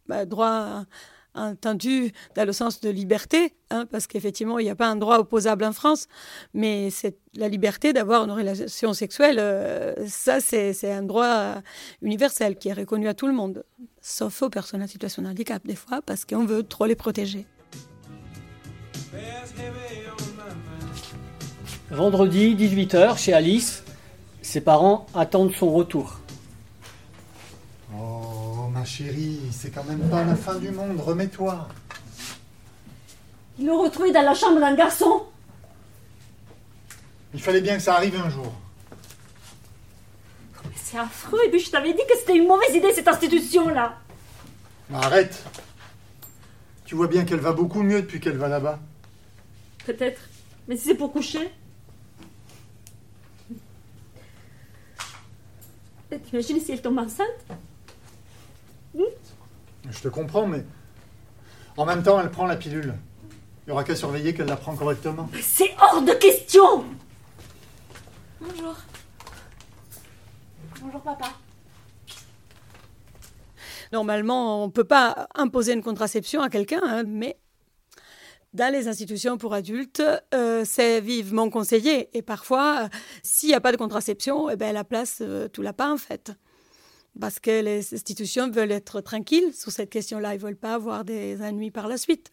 Bah, 0.09 0.27
droit 0.27 0.85
entendu 1.35 2.13
dans 2.37 2.45
le 2.45 2.53
sens 2.53 2.81
de 2.81 2.91
liberté, 2.91 3.55
hein, 3.71 3.87
parce 3.91 4.07
qu'effectivement, 4.07 4.59
il 4.59 4.65
n'y 4.65 4.71
a 4.71 4.75
pas 4.75 4.87
un 4.87 4.97
droit 4.97 5.19
opposable 5.19 5.65
en 5.65 5.73
France, 5.73 6.07
mais 6.53 6.91
c'est 6.91 7.17
la 7.35 7.49
liberté 7.49 7.93
d'avoir 7.93 8.25
une 8.25 8.31
relation 8.31 8.93
sexuelle, 8.93 9.39
euh, 9.39 9.95
ça, 10.07 10.41
c'est 10.41 10.93
un 10.93 11.03
droit 11.03 11.57
universel 12.03 12.57
qui 12.57 12.69
est 12.69 12.73
reconnu 12.73 13.09
à 13.09 13.15
tout 13.15 13.27
le 13.27 13.33
monde, 13.33 13.65
sauf 14.01 14.43
aux 14.43 14.51
personnes 14.51 14.83
en 14.83 14.87
situation 14.87 15.23
de 15.23 15.29
handicap, 15.29 15.67
des 15.67 15.77
fois, 15.77 16.01
parce 16.03 16.25
qu'on 16.25 16.45
veut 16.45 16.63
trop 16.63 16.87
les 16.87 16.97
protéger. 16.97 17.47
Vendredi, 21.91 22.57
18h, 22.57 23.19
chez 23.19 23.33
Alice, 23.33 23.85
ses 24.43 24.61
parents 24.61 25.07
attendent 25.15 25.53
son 25.53 25.73
retour. 25.73 26.24
Oh 28.85 28.87
chérie, 28.87 29.41
c'est 29.51 29.71
quand 29.71 29.85
même 29.85 30.11
pas 30.11 30.25
la 30.25 30.37
fin 30.37 30.57
du 30.57 30.71
monde, 30.71 31.01
remets-toi. 31.01 31.67
Il 33.59 33.65
l'a 33.65 33.73
retrouvé 33.73 34.13
dans 34.13 34.21
la 34.21 34.35
chambre 34.35 34.61
d'un 34.61 34.75
garçon. 34.75 35.25
Il 37.33 37.41
fallait 37.41 37.63
bien 37.63 37.77
que 37.77 37.83
ça 37.83 37.95
arrive 37.95 38.15
un 38.17 38.29
jour. 38.29 38.53
C'est 40.77 40.99
affreux, 40.99 41.41
et 41.47 41.51
puis 41.51 41.61
je 41.61 41.71
t'avais 41.71 41.95
dit 41.95 42.03
que 42.07 42.19
c'était 42.19 42.37
une 42.37 42.47
mauvaise 42.47 42.75
idée 42.75 42.93
cette 42.93 43.09
institution-là. 43.09 43.97
arrête. 44.93 45.43
Tu 46.85 46.95
vois 46.95 47.09
bien 47.09 47.25
qu'elle 47.25 47.41
va 47.41 47.53
beaucoup 47.53 47.83
mieux 47.83 48.03
depuis 48.03 48.21
qu'elle 48.21 48.37
va 48.37 48.49
là-bas. 48.49 48.81
Peut-être. 49.87 50.21
Mais 50.69 50.77
si 50.77 50.89
c'est 50.89 50.95
pour 50.95 51.11
coucher. 51.11 51.51
T'imagines 56.27 56.61
si 56.61 56.73
elle 56.73 56.83
tombe 56.83 56.99
enceinte? 56.99 57.47
Je 59.91 60.01
te 60.01 60.09
comprends, 60.09 60.47
mais 60.47 60.65
en 61.77 61.85
même 61.85 62.03
temps, 62.03 62.21
elle 62.21 62.31
prend 62.31 62.47
la 62.47 62.57
pilule. 62.57 62.95
Il 63.67 63.71
n'y 63.71 63.73
aura 63.73 63.85
qu'à 63.85 63.97
surveiller 63.97 64.35
qu'elle 64.35 64.47
la 64.47 64.57
prend 64.57 64.77
correctement. 64.77 65.29
C'est 65.41 65.75
hors 65.81 66.03
de 66.03 66.13
question 66.13 66.85
Bonjour. 68.41 68.75
Bonjour 70.83 71.01
papa. 71.01 71.33
Normalement, 73.93 74.63
on 74.63 74.67
ne 74.67 74.73
peut 74.73 74.85
pas 74.85 75.29
imposer 75.35 75.73
une 75.73 75.83
contraception 75.83 76.43
à 76.43 76.51
quelqu'un, 76.51 76.81
hein, 76.85 77.05
mais 77.07 77.39
dans 78.53 78.73
les 78.73 78.87
institutions 78.87 79.39
pour 79.39 79.55
adultes, 79.55 80.03
euh, 80.35 80.65
c'est 80.65 81.01
vivement 81.01 81.49
conseillé. 81.49 82.17
Et 82.17 82.23
parfois, 82.23 82.89
s'il 83.23 83.49
n'y 83.49 83.55
a 83.55 83.61
pas 83.61 83.73
de 83.73 83.77
contraception, 83.77 84.51
eh 84.51 84.57
ben, 84.57 84.73
la 84.75 84.85
place, 84.85 85.19
euh, 85.23 85.49
tout 85.49 85.63
l'a 85.63 85.73
pas 85.73 85.93
en 85.93 85.97
fait 85.97 86.33
parce 87.21 87.39
que 87.39 87.63
les 87.63 87.95
institutions 87.95 88.51
veulent 88.51 88.73
être 88.73 89.01
tranquilles 89.01 89.53
sur 89.53 89.71
cette 89.71 89.91
question-là. 89.91 90.35
Ils 90.35 90.39
ne 90.39 90.43
veulent 90.43 90.57
pas 90.57 90.75
avoir 90.75 91.05
des 91.05 91.41
ennuis 91.43 91.71
par 91.71 91.89
la 91.89 91.97
suite. 91.97 92.31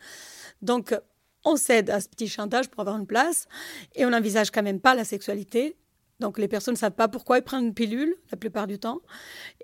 Donc, 0.61 0.95
on 1.43 1.55
cède 1.55 1.89
à 1.89 2.01
ce 2.01 2.07
petit 2.07 2.27
chantage 2.27 2.69
pour 2.69 2.81
avoir 2.81 2.97
une 2.97 3.07
place 3.07 3.47
et 3.95 4.05
on 4.05 4.09
n'envisage 4.09 4.51
quand 4.51 4.63
même 4.63 4.79
pas 4.79 4.95
la 4.95 5.03
sexualité. 5.03 5.75
Donc, 6.19 6.37
les 6.37 6.47
personnes 6.47 6.75
ne 6.75 6.79
savent 6.79 6.91
pas 6.91 7.07
pourquoi 7.07 7.39
ils 7.39 7.43
prennent 7.43 7.65
une 7.65 7.73
pilule 7.73 8.15
la 8.31 8.37
plupart 8.37 8.67
du 8.67 8.77
temps. 8.77 9.01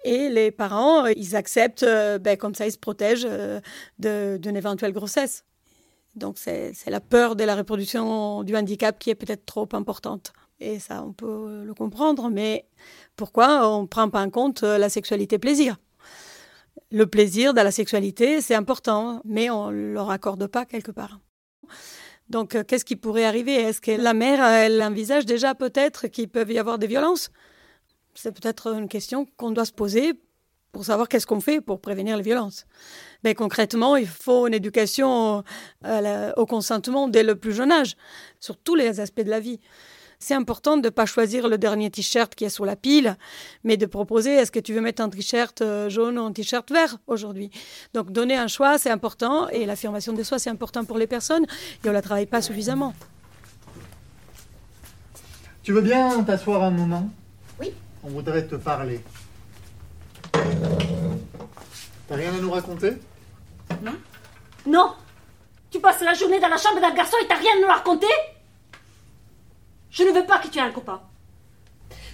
Et 0.04 0.30
les 0.30 0.50
parents, 0.50 1.06
ils 1.06 1.36
acceptent, 1.36 1.84
euh, 1.84 2.18
ben, 2.18 2.36
comme 2.36 2.56
ça, 2.56 2.66
ils 2.66 2.72
se 2.72 2.80
protègent 2.80 3.28
euh, 3.30 3.60
d'une 4.00 4.58
éventuelle 4.58 4.92
grossesse. 4.92 5.46
Donc, 6.16 6.40
c'est 6.40 6.74
la 6.88 7.00
peur 7.00 7.36
de 7.36 7.44
la 7.44 7.56
reproduction 7.56 8.44
du 8.44 8.56
handicap 8.56 8.98
qui 8.98 9.12
est 9.12 9.16
peut-être 9.16 9.46
trop 9.46 9.70
importante. 9.74 10.34
Et 10.60 10.80
ça, 10.80 11.04
on 11.04 11.14
peut 11.14 11.64
le 11.64 11.74
comprendre, 11.74 12.30
mais 12.30 12.66
pourquoi 13.16 13.70
on 13.70 13.84
ne 13.84 13.88
prend 13.88 14.10
pas 14.10 14.22
en 14.22 14.30
compte 14.30 14.64
euh, 14.64 14.78
la 14.78 14.90
sexualité 14.90 15.38
plaisir? 15.38 15.78
Le 16.92 17.06
plaisir 17.06 17.54
dans 17.54 17.64
la 17.64 17.72
sexualité, 17.72 18.42
c'est 18.42 18.56
important, 18.56 19.22
mais 19.24 19.50
on 19.50 19.72
ne 19.72 19.94
leur 19.94 20.10
accorde 20.10 20.48
pas 20.48 20.66
quelque 20.66 20.92
part. 20.92 21.20
Donc, 22.30 22.56
euh, 22.56 22.64
qu'est-ce 22.64 22.86
qui 22.86 22.96
pourrait 22.96 23.26
arriver? 23.26 23.54
Est-ce 23.54 23.82
que 23.82 23.92
la 23.92 24.14
mère, 24.14 24.44
elle 24.44 24.82
envisage 24.82 25.26
déjà 25.26 25.54
peut-être 25.54 26.08
qu'il 26.08 26.28
peut 26.28 26.46
y 26.50 26.58
avoir 26.58 26.80
des 26.80 26.88
violences? 26.88 27.30
C'est 28.16 28.32
peut-être 28.32 28.74
une 28.74 28.88
question 28.88 29.28
qu'on 29.38 29.52
doit 29.52 29.66
se 29.66 29.72
poser 29.72 30.14
pour 30.72 30.86
savoir 30.86 31.08
qu'est-ce 31.08 31.28
qu'on 31.28 31.40
fait 31.40 31.62
pour 31.62 31.82
prévenir 31.82 32.18
les 32.18 32.24
violences. 32.24 32.66
Mais 33.24 33.36
concrètement, 33.36 33.96
il 33.96 34.08
faut 34.08 34.48
une 34.48 34.54
éducation 34.54 35.44
euh, 35.86 36.32
au 36.36 36.46
consentement 36.46 37.08
dès 37.08 37.24
le 37.24 37.36
plus 37.36 37.54
jeune 37.54 37.72
âge, 37.72 37.96
sur 38.40 38.58
tous 38.58 38.76
les 38.76 39.00
aspects 39.00 39.22
de 39.22 39.30
la 39.30 39.40
vie 39.40 39.60
c'est 40.20 40.34
important 40.34 40.78
de 40.78 40.88
ne 40.88 40.90
pas 40.90 41.06
choisir 41.06 41.48
le 41.48 41.58
dernier 41.58 41.90
t-shirt 41.92 42.34
qui 42.34 42.46
est 42.46 42.50
sur 42.50 42.66
la 42.66 42.76
pile, 42.76 43.18
mais 43.64 43.78
de 43.78 43.86
proposer 43.86 44.34
est-ce 44.34 44.52
que 44.52 44.60
tu 44.60 44.74
veux 44.74 44.82
mettre 44.82 45.02
un 45.02 45.10
t-shirt 45.10 45.62
euh, 45.62 45.90
jaune 45.90 46.18
ou 46.18 46.24
un 46.24 46.32
t-shirt 46.32 46.72
vert 46.72 46.98
aujourd'hui? 47.06 47.52
Donc 47.94 48.12
donner 48.12 48.36
un 48.36 48.48
choix, 48.48 48.78
c'est 48.78 48.90
important, 48.90 49.48
et 49.50 49.66
l'affirmation 49.66 50.14
de 50.14 50.24
soi, 50.24 50.40
c'est 50.40 50.50
important 50.50 50.86
pour 50.86 50.98
les 50.98 51.08
personnes, 51.08 51.44
et 51.44 51.86
on 51.86 51.90
ne 51.90 51.94
la 51.94 52.02
travaille 52.02 52.26
pas 52.26 52.42
suffisamment. 52.42 52.94
Tu 55.62 55.72
veux 55.72 55.82
bien 55.82 56.24
t'asseoir 56.24 56.64
un 56.64 56.72
moment? 56.72 57.10
Oui. 57.60 57.74
On 58.04 58.10
voudrait 58.10 58.48
te 58.48 58.56
parler. 58.56 59.04
T'as 62.08 62.16
rien 62.16 62.34
à 62.34 62.38
nous 62.42 62.52
raconter? 62.52 62.94
Non. 63.84 63.96
Non 64.66 64.94
Tu 65.70 65.80
passes 65.80 66.02
la 66.02 66.14
journée 66.14 66.40
dans 66.40 66.48
la 66.48 66.58
chambre 66.58 66.80
d'un 66.80 66.94
garçon 66.94 67.18
et 67.22 67.28
t'as 67.28 67.36
rien 67.36 67.52
à 67.58 67.62
nous 67.62 67.68
raconter? 67.68 68.08
Je 69.92 70.04
ne 70.04 70.12
veux 70.12 70.26
pas 70.26 70.40
que 70.40 70.48
tu 70.48 70.58
aies 70.58 70.62
un 70.62 70.72
copain. 70.72 71.02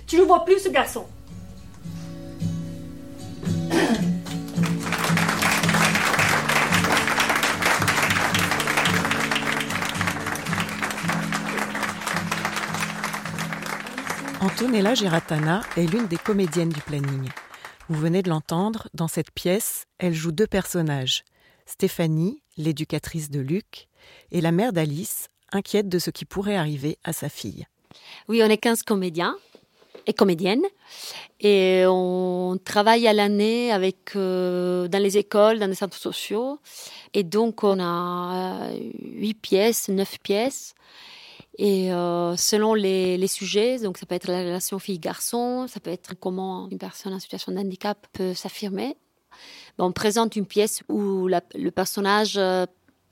Tu 0.07 0.17
ne 0.17 0.23
vois 0.23 0.45
plus, 0.45 0.59
ce 0.59 0.69
garçon. 0.69 1.07
Antonella 14.41 14.93
Giratana 14.93 15.61
est 15.77 15.85
l'une 15.85 16.07
des 16.07 16.17
comédiennes 16.17 16.69
du 16.69 16.81
planning. 16.81 17.29
Vous 17.89 17.99
venez 17.99 18.21
de 18.21 18.29
l'entendre, 18.29 18.89
dans 18.93 19.07
cette 19.07 19.31
pièce, 19.31 19.85
elle 19.99 20.13
joue 20.13 20.31
deux 20.33 20.47
personnages. 20.47 21.23
Stéphanie, 21.65 22.43
l'éducatrice 22.57 23.29
de 23.29 23.39
Luc, 23.39 23.87
et 24.31 24.41
la 24.41 24.51
mère 24.51 24.73
d'Alice, 24.73 25.29
inquiète 25.55 25.89
de 25.89 25.99
ce 25.99 26.09
qui 26.09 26.25
pourrait 26.25 26.55
arriver 26.55 26.97
à 27.03 27.13
sa 27.13 27.29
fille. 27.29 27.65
Oui, 28.27 28.41
on 28.43 28.49
est 28.49 28.57
15 28.57 28.83
comédiens 28.83 29.35
et 30.07 30.13
comédiennes. 30.13 30.65
Et 31.39 31.83
on 31.87 32.57
travaille 32.63 33.07
à 33.07 33.13
l'année 33.13 33.71
avec 33.71 34.15
euh, 34.15 34.87
dans 34.87 35.01
les 35.01 35.17
écoles, 35.17 35.59
dans 35.59 35.67
les 35.67 35.75
centres 35.75 35.97
sociaux. 35.97 36.59
Et 37.13 37.23
donc, 37.23 37.63
on 37.63 37.79
a 37.79 38.69
euh, 38.69 38.79
huit 39.01 39.33
pièces, 39.35 39.89
neuf 39.89 40.19
pièces. 40.19 40.73
Et 41.57 41.93
euh, 41.93 42.35
selon 42.35 42.73
les, 42.73 43.27
sujets, 43.27 43.79
donc 43.79 43.97
ça 43.97 44.05
peut 44.05 44.15
être 44.15 44.27
la 44.27 44.39
relation 44.39 44.79
fille-garçon, 44.79 45.67
ça 45.67 45.79
peut 45.79 45.91
être 45.91 46.15
comment 46.19 46.67
une 46.71 46.79
personne 46.79 47.13
en 47.13 47.19
situation 47.19 47.51
de 47.51 47.59
handicap 47.59 48.07
peut 48.11 48.33
s'affirmer. 48.33 48.97
on 49.77 49.91
présente 49.91 50.35
une 50.35 50.47
pièce 50.47 50.81
où 50.89 51.27
le 51.27 51.69
personnage 51.69 52.39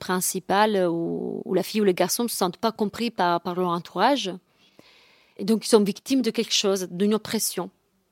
principal, 0.02 0.88
où, 0.90 1.44
la 1.54 1.64
fille 1.64 1.80
ou 1.80 1.86
le 1.86 1.92
garçon 1.94 2.24
ne 2.24 2.28
se 2.28 2.36
sentent 2.36 2.58
pas 2.58 2.72
compris 2.72 3.12
par, 3.12 3.40
par 3.40 3.56
leur 3.56 3.70
entourage. 3.70 4.32
Et 5.38 5.46
donc, 5.46 5.66
ils 5.66 5.70
sont 5.70 5.84
victimes 5.84 6.24
de 6.24 6.32
quelque 6.32 6.54
chose, 6.54 6.88
d'une 6.90 7.14
oppression 7.14 7.70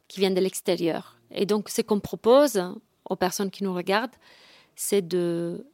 qui 0.07 0.19
vient 0.19 0.31
de 0.31 0.39
l'extérieur. 0.39 1.17
Et 1.31 1.45
donc, 1.45 1.69
ce 1.69 1.81
qu'on 1.81 1.99
propose 1.99 2.63
aux 3.09 3.15
personnes 3.15 3.49
qui 3.49 3.63
nous 3.63 3.73
regardent, 3.73 4.15
c'est 4.75 5.01
de 5.01 5.65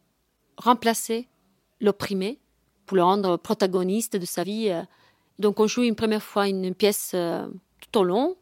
remplacer 0.58 1.28
l'opprimé 1.82 2.40
pour 2.86 2.96
le 2.96 3.04
rendre 3.04 3.36
protagoniste 3.38 4.16
de 4.16 4.26
sa 4.26 4.44
vie. 4.44 4.72
Donc, 5.38 5.60
on 5.60 5.68
joue 5.68 5.84
une 5.84 5.96
première 5.96 6.24
fois 6.24 6.48
une 6.48 6.74
pièce 6.74 7.12
euh, 7.14 7.46
tout 7.82 8.00
au 8.00 8.04
long. 8.04 8.38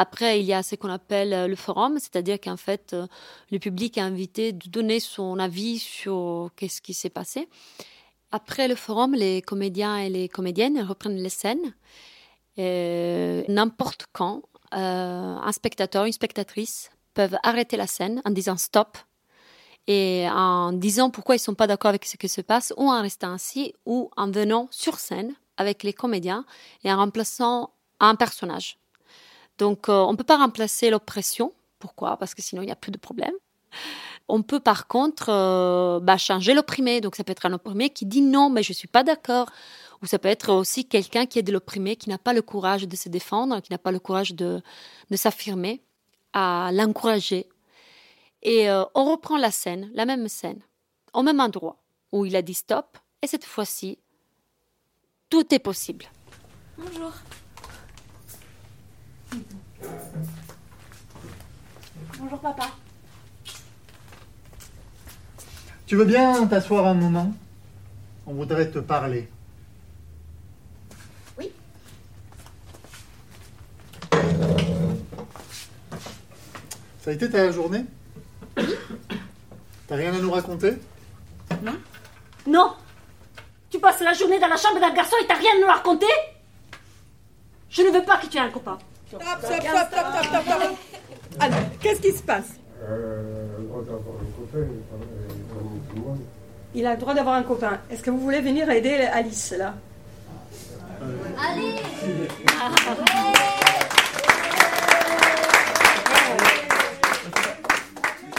Après, 0.00 0.38
il 0.38 0.46
y 0.46 0.52
a 0.52 0.62
ce 0.62 0.76
qu'on 0.76 0.90
appelle 0.90 1.34
euh, 1.34 1.48
le 1.48 1.56
forum, 1.56 1.98
c'est-à-dire 1.98 2.40
qu'en 2.40 2.56
fait, 2.56 2.92
euh, 2.92 3.08
le 3.50 3.58
public 3.58 3.98
est 3.98 4.00
invité 4.00 4.52
de 4.52 4.68
donner 4.70 5.00
son 5.00 5.40
avis 5.40 5.80
sur 5.80 6.52
qu'est-ce 6.54 6.80
qui 6.80 6.94
s'est 6.94 7.10
passé. 7.10 7.48
Après 8.30 8.68
le 8.68 8.76
forum, 8.76 9.12
les 9.12 9.42
comédiens 9.42 9.98
et 9.98 10.08
les 10.08 10.28
comédiennes 10.28 10.80
reprennent 10.82 11.20
les 11.20 11.28
scènes. 11.28 11.74
N'importe 12.58 14.06
quand, 14.12 14.42
un 14.70 15.52
spectateur, 15.52 16.04
une 16.04 16.12
spectatrice 16.12 16.90
peuvent 17.14 17.38
arrêter 17.42 17.76
la 17.76 17.86
scène 17.88 18.20
en 18.24 18.30
disant 18.30 18.56
stop 18.56 18.98
et 19.88 20.28
en 20.30 20.72
disant 20.72 21.10
pourquoi 21.10 21.36
ils 21.36 21.38
ne 21.38 21.42
sont 21.42 21.54
pas 21.54 21.66
d'accord 21.66 21.88
avec 21.88 22.04
ce 22.04 22.16
qui 22.16 22.28
se 22.28 22.42
passe, 22.42 22.72
ou 22.76 22.90
en 22.90 23.00
restant 23.00 23.30
ainsi, 23.30 23.74
ou 23.86 24.10
en 24.16 24.30
venant 24.30 24.68
sur 24.70 25.00
scène 25.00 25.34
avec 25.56 25.82
les 25.82 25.94
comédiens 25.94 26.44
et 26.84 26.92
en 26.92 26.98
remplaçant 26.98 27.72
un 27.98 28.14
personnage. 28.14 28.78
Donc, 29.58 29.88
euh, 29.88 29.92
on 29.92 30.12
ne 30.12 30.16
peut 30.16 30.24
pas 30.24 30.38
remplacer 30.38 30.90
l'oppression. 30.90 31.52
Pourquoi? 31.78 32.16
Parce 32.16 32.34
que 32.34 32.42
sinon, 32.42 32.62
il 32.62 32.66
n'y 32.66 32.72
a 32.72 32.76
plus 32.76 32.92
de 32.92 32.98
problème. 32.98 33.34
On 34.28 34.42
peut 34.42 34.60
par 34.60 34.86
contre 34.86 35.30
euh, 35.30 36.00
bah, 36.00 36.16
changer 36.16 36.54
l'opprimé. 36.54 37.00
Donc, 37.00 37.16
ça 37.16 37.24
peut 37.24 37.32
être 37.32 37.46
un 37.46 37.52
opprimé 37.52 37.90
qui 37.90 38.06
dit 38.06 38.22
non, 38.22 38.50
mais 38.50 38.62
je 38.62 38.72
ne 38.72 38.74
suis 38.74 38.88
pas 38.88 39.02
d'accord. 39.02 39.50
Ou 40.02 40.06
ça 40.06 40.18
peut 40.18 40.28
être 40.28 40.52
aussi 40.52 40.84
quelqu'un 40.84 41.26
qui 41.26 41.38
est 41.38 41.42
de 41.42 41.52
l'opprimé, 41.52 41.96
qui 41.96 42.08
n'a 42.08 42.18
pas 42.18 42.32
le 42.32 42.42
courage 42.42 42.86
de 42.86 42.96
se 42.96 43.08
défendre, 43.08 43.60
qui 43.60 43.72
n'a 43.72 43.78
pas 43.78 43.90
le 43.90 43.98
courage 43.98 44.34
de, 44.34 44.62
de 45.10 45.16
s'affirmer, 45.16 45.82
à 46.32 46.70
l'encourager 46.72 47.48
et 48.42 48.70
euh, 48.70 48.84
on 48.94 49.04
reprend 49.04 49.36
la 49.36 49.50
scène, 49.50 49.90
la 49.94 50.04
même 50.04 50.28
scène, 50.28 50.60
au 51.12 51.22
même 51.22 51.40
endroit 51.40 51.76
où 52.12 52.24
il 52.24 52.36
a 52.36 52.42
dit 52.42 52.54
stop. 52.54 52.98
Et 53.22 53.26
cette 53.26 53.44
fois-ci, 53.44 53.98
tout 55.28 55.52
est 55.54 55.58
possible. 55.58 56.06
Bonjour. 56.76 57.12
Bonjour 62.20 62.40
papa. 62.40 62.64
Tu 65.86 65.94
veux 65.94 66.04
bien 66.04 66.46
t'asseoir 66.48 66.86
un 66.86 66.94
moment? 66.94 67.32
On 68.26 68.34
voudrait 68.34 68.70
te 68.70 68.80
parler. 68.80 69.28
Oui. 71.38 71.52
Ça 77.00 77.10
a 77.10 77.12
été 77.12 77.30
ta 77.30 77.52
journée? 77.52 77.84
T'as 79.86 79.96
rien 79.96 80.12
à 80.12 80.18
nous 80.18 80.32
raconter? 80.32 80.76
Non. 81.62 81.78
Non 82.48 82.74
Tu 83.70 83.78
passes 83.78 84.00
la 84.00 84.12
journée 84.12 84.40
dans 84.40 84.48
la 84.48 84.56
chambre 84.56 84.80
d'un 84.80 84.92
garçon 84.92 85.14
et 85.22 85.26
t'as 85.28 85.36
rien 85.36 85.52
à 85.56 85.60
nous 85.60 85.68
raconter? 85.68 86.06
Je 87.70 87.82
ne 87.82 87.90
veux 87.90 88.04
pas 88.04 88.16
que 88.16 88.26
tu 88.26 88.38
aies 88.38 88.40
un 88.40 88.50
copain. 88.50 88.76
Stop, 89.06 89.22
stop, 89.22 89.40
stop, 89.40 89.62
stop, 89.62 90.24
stop, 90.24 90.42
stop, 90.42 90.97
Alors, 91.40 91.58
qu'est-ce 91.80 92.00
qui 92.00 92.12
se 92.12 92.22
passe 92.22 92.50
Il 96.74 96.86
a 96.86 96.94
le 96.94 97.00
droit 97.00 97.14
d'avoir 97.14 97.36
un 97.36 97.42
copain. 97.42 97.78
Est-ce 97.90 98.02
que 98.02 98.10
vous 98.10 98.20
voulez 98.20 98.40
venir 98.40 98.68
aider 98.70 98.94
Alice 99.12 99.54
là 99.56 99.74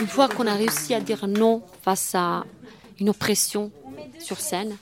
Une 0.00 0.06
fois 0.06 0.28
qu'on 0.28 0.46
a 0.46 0.54
réussi 0.54 0.94
à 0.94 1.00
dire 1.00 1.26
non 1.26 1.62
face 1.82 2.14
à 2.14 2.44
une 2.98 3.08
oppression 3.08 3.70
sur 4.18 4.40
scène, 4.40 4.76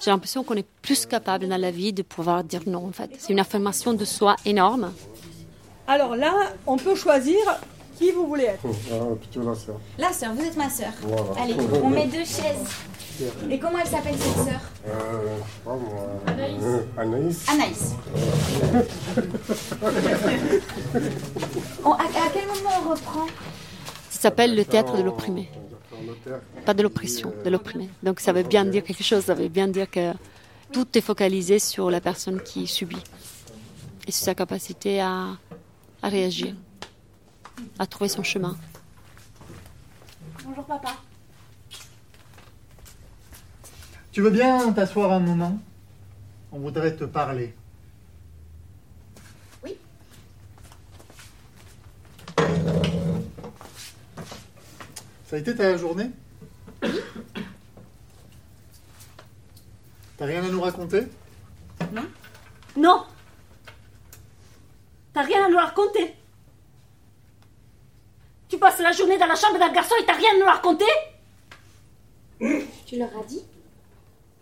j'ai 0.00 0.10
l'impression 0.10 0.42
qu'on 0.44 0.54
est 0.54 0.66
plus 0.82 1.06
capable 1.06 1.48
dans 1.48 1.56
la 1.56 1.70
vie 1.70 1.92
de 1.92 2.02
pouvoir 2.02 2.44
dire 2.44 2.62
non 2.66 2.86
en 2.86 2.92
fait. 2.92 3.10
C'est 3.18 3.32
une 3.32 3.40
affirmation 3.40 3.94
de 3.94 4.04
soi 4.04 4.36
énorme. 4.44 4.92
Alors 5.86 6.16
là, 6.16 6.32
on 6.66 6.76
peut 6.76 6.94
choisir 6.94 7.36
qui 7.98 8.10
vous 8.10 8.26
voulez 8.26 8.44
être. 8.44 8.64
Ah, 8.92 8.96
plutôt 9.20 9.42
la 9.98 10.12
sœur. 10.12 10.32
Vous 10.34 10.44
êtes 10.44 10.56
ma 10.56 10.70
sœur. 10.70 10.92
Voilà. 11.02 11.42
Allez, 11.42 11.54
on 11.82 11.88
met 11.90 12.06
deux 12.06 12.24
chaises. 12.24 12.66
Et 13.48 13.60
comment 13.60 13.78
elle 13.78 13.86
s'appelle 13.86 14.16
cette 14.18 14.44
sœur 14.44 14.60
Euh, 14.88 15.38
pas 15.64 15.76
moi. 15.76 16.08
Euh, 16.36 16.82
Anaïs. 16.96 17.46
Anaïs. 17.48 17.92
On- 21.84 21.92
à, 21.92 22.02
à 22.02 22.28
quel 22.32 22.46
moment 22.48 22.70
on 22.84 22.90
reprend? 22.90 23.26
Ça 24.10 24.20
s'appelle 24.20 24.56
le 24.56 24.64
théâtre 24.64 24.96
de 24.96 25.02
l'opprimé. 25.02 25.48
Pas 26.64 26.74
de 26.74 26.82
l'oppression, 26.82 27.32
de 27.44 27.50
l'opprimé. 27.50 27.88
Donc 28.02 28.20
ça 28.20 28.32
veut 28.32 28.42
bien 28.42 28.64
dire 28.64 28.82
quelque 28.82 29.04
chose, 29.04 29.24
ça 29.26 29.34
veut 29.34 29.48
bien 29.48 29.68
dire 29.68 29.90
que 29.90 30.12
tout 30.72 30.86
est 30.96 31.00
focalisé 31.00 31.58
sur 31.58 31.90
la 31.90 32.00
personne 32.00 32.40
qui 32.42 32.66
subit 32.66 33.02
et 34.06 34.12
sur 34.12 34.24
sa 34.24 34.34
capacité 34.34 35.00
à, 35.00 35.28
à 36.04 36.08
réagir, 36.10 36.54
à 37.78 37.86
trouver 37.86 38.10
son 38.10 38.22
chemin. 38.22 38.58
Bonjour 40.44 40.66
papa. 40.66 40.96
Tu 44.12 44.20
veux 44.20 44.28
bien 44.28 44.70
t'asseoir 44.74 45.12
un 45.12 45.20
moment? 45.20 45.58
On 46.52 46.58
voudrait 46.58 46.94
te 46.94 47.04
parler. 47.04 47.54
Oui. 49.64 49.78
Ça 55.24 55.36
a 55.36 55.38
été 55.38 55.56
ta 55.56 55.74
journée? 55.78 56.10
T'as 60.18 60.26
rien 60.26 60.44
à 60.44 60.50
nous 60.50 60.60
raconter? 60.60 61.06
Non. 61.94 62.04
Non 62.76 63.06
T'as 65.14 65.22
rien 65.22 65.46
à 65.46 65.48
nous 65.48 65.56
raconter 65.56 66.14
Tu 68.48 68.58
passes 68.58 68.80
la 68.80 68.90
journée 68.92 69.16
dans 69.16 69.26
la 69.26 69.36
chambre 69.36 69.58
d'un 69.58 69.72
garçon 69.72 69.94
et 70.02 70.04
t'as 70.04 70.14
rien 70.14 70.30
à 70.34 70.38
nous 70.40 70.46
raconter 70.46 70.84
Tu 72.84 72.98
leur 72.98 73.08
as 73.18 73.24
dit? 73.24 73.44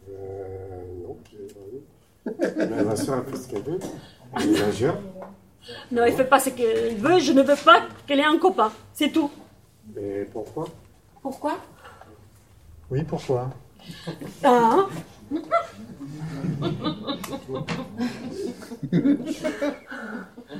Euh, 0.08 0.82
non, 1.06 1.16
j'ai 1.30 1.46
pas 1.54 1.60
vu. 1.70 2.66
Mais 2.74 2.84
ma 2.84 2.96
soeur 2.96 3.18
a 3.18 3.22
fait 3.22 3.36
ce 3.36 3.48
qu'elle 3.48 3.62
veut. 3.62 3.78
Elle 4.36 4.56
est 4.56 4.66
légère. 4.66 4.96
Non, 5.92 6.06
il 6.06 6.14
fait 6.14 6.24
pas 6.24 6.40
ce 6.40 6.48
qu'il 6.50 6.96
veut, 6.96 7.20
je 7.20 7.32
ne 7.32 7.42
veux 7.42 7.56
pas 7.64 7.82
qu'elle 8.06 8.20
ait 8.20 8.24
un 8.24 8.38
copain. 8.38 8.72
C'est 8.94 9.12
tout. 9.12 9.30
Mais 9.94 10.24
pourquoi? 10.24 10.66
Pourquoi? 11.20 11.58
Oui, 12.90 13.04
pourquoi? 13.04 13.50
Hein? 14.42 14.88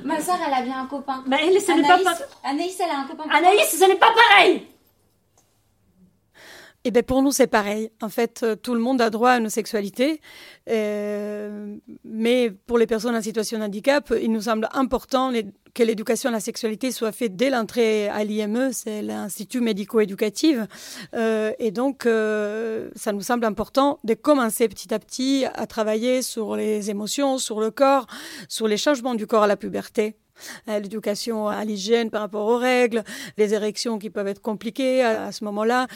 Ma 0.05 0.21
sœur, 0.21 0.39
elle 0.47 0.55
a 0.55 0.63
bien 0.63 0.81
un 0.83 0.87
copain. 0.87 1.23
Mais 1.27 1.39
elle, 1.47 1.61
ce 1.61 1.73
n'est 1.73 1.83
pas 1.83 1.95
Anaïs, 1.95 2.05
pareil. 2.05 2.27
Anaïs, 2.45 2.81
elle 2.81 2.91
a 2.91 2.99
un 3.01 3.05
copain. 3.05 3.25
Anaïs, 3.31 3.79
ce 3.79 3.85
n'est 3.85 3.97
pas 3.97 4.13
pareil 4.13 4.67
Eh 6.85 6.91
bien, 6.91 7.03
pour 7.03 7.23
nous, 7.23 7.31
c'est 7.31 7.47
pareil. 7.47 7.91
En 8.01 8.09
fait, 8.09 8.43
euh, 8.43 8.57
tout 8.57 8.75
le 8.75 8.81
monde 8.81 9.01
a 9.01 9.09
droit 9.09 9.31
à 9.31 9.39
une 9.39 9.51
sexualité. 9.51 10.21
euh, 10.69 11.77
mais 12.05 12.51
pour 12.51 12.77
les 12.79 12.87
personnes 12.87 13.15
en 13.15 13.23
situation 13.23 13.59
de 13.59 13.65
handicap, 13.65 14.13
il 14.21 14.33
nous 14.33 14.43
semble 14.43 14.69
important 14.73 15.33
que 15.75 15.83
l'éducation 15.83 16.29
à 16.29 16.33
la 16.33 16.41
sexualité 16.41 16.91
soit 16.91 17.13
faite 17.13 17.37
dès 17.37 17.51
l'entrée 17.51 18.09
à 18.09 18.25
l'IME, 18.25 18.71
c'est 18.73 19.01
l'Institut 19.01 19.61
médico-éducatif. 19.61 20.59
Euh, 21.15 21.53
et 21.59 21.71
donc, 21.71 22.05
euh, 22.05 22.91
ça 22.97 23.13
nous 23.13 23.23
semble 23.23 23.45
important 23.45 23.99
de 24.05 24.15
commencer 24.15 24.69
petit 24.69 24.93
à 24.93 24.99
petit 24.99 25.45
à 25.55 25.67
travailler 25.67 26.21
sur 26.23 26.57
les 26.57 26.91
émotions, 26.91 27.39
sur 27.39 27.61
le 27.61 27.71
corps, 27.71 28.07
sur 28.49 28.67
les 28.69 28.77
changements 28.77 29.15
du 29.15 29.27
corps 29.27 29.45
à 29.45 29.47
la 29.47 29.57
puberté. 29.57 30.17
Euh, 30.69 30.81
L'éducation 30.81 31.47
à 31.49 31.65
l'hygiène 31.65 32.11
par 32.11 32.23
rapport 32.23 32.47
aux 32.47 32.59
règles, 32.59 33.05
les 33.39 33.55
érections 33.55 33.99
qui 33.99 34.11
peuvent 34.11 34.27
être 34.27 34.43
compliquées 34.43 35.03
à 35.03 35.31
ce 35.31 35.45
moment-là 35.45 35.87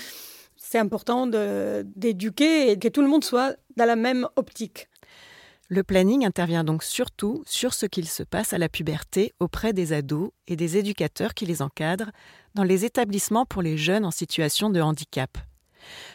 important 0.79 1.27
d'éduquer 1.27 2.71
et 2.71 2.79
que 2.79 2.89
tout 2.89 3.03
le 3.03 3.09
monde 3.09 3.25
soit 3.25 3.57
dans 3.77 3.85
la 3.85 3.97
même 3.97 4.29
optique. 4.37 4.89
Le 5.69 5.83
planning 5.83 6.25
intervient 6.25 6.63
donc 6.63 6.85
surtout 6.85 7.43
sur 7.45 7.75
ce 7.75 7.87
qu'il 7.87 8.07
se 8.07 8.23
passe 8.23 8.53
à 8.53 8.59
la 8.59 8.69
puberté 8.69 9.33
auprès 9.41 9.73
des 9.73 9.93
ados 9.93 10.31
et 10.47 10.55
des 10.55 10.77
éducateurs 10.77 11.35
qui 11.35 11.45
les 11.45 11.61
encadrent 11.61 12.13
dans 12.55 12.63
les 12.63 12.85
établissements 12.85 13.47
pour 13.47 13.63
les 13.63 13.77
jeunes 13.77 14.05
en 14.05 14.13
situation 14.13 14.71
de 14.71 14.81
handicap. 14.81 15.39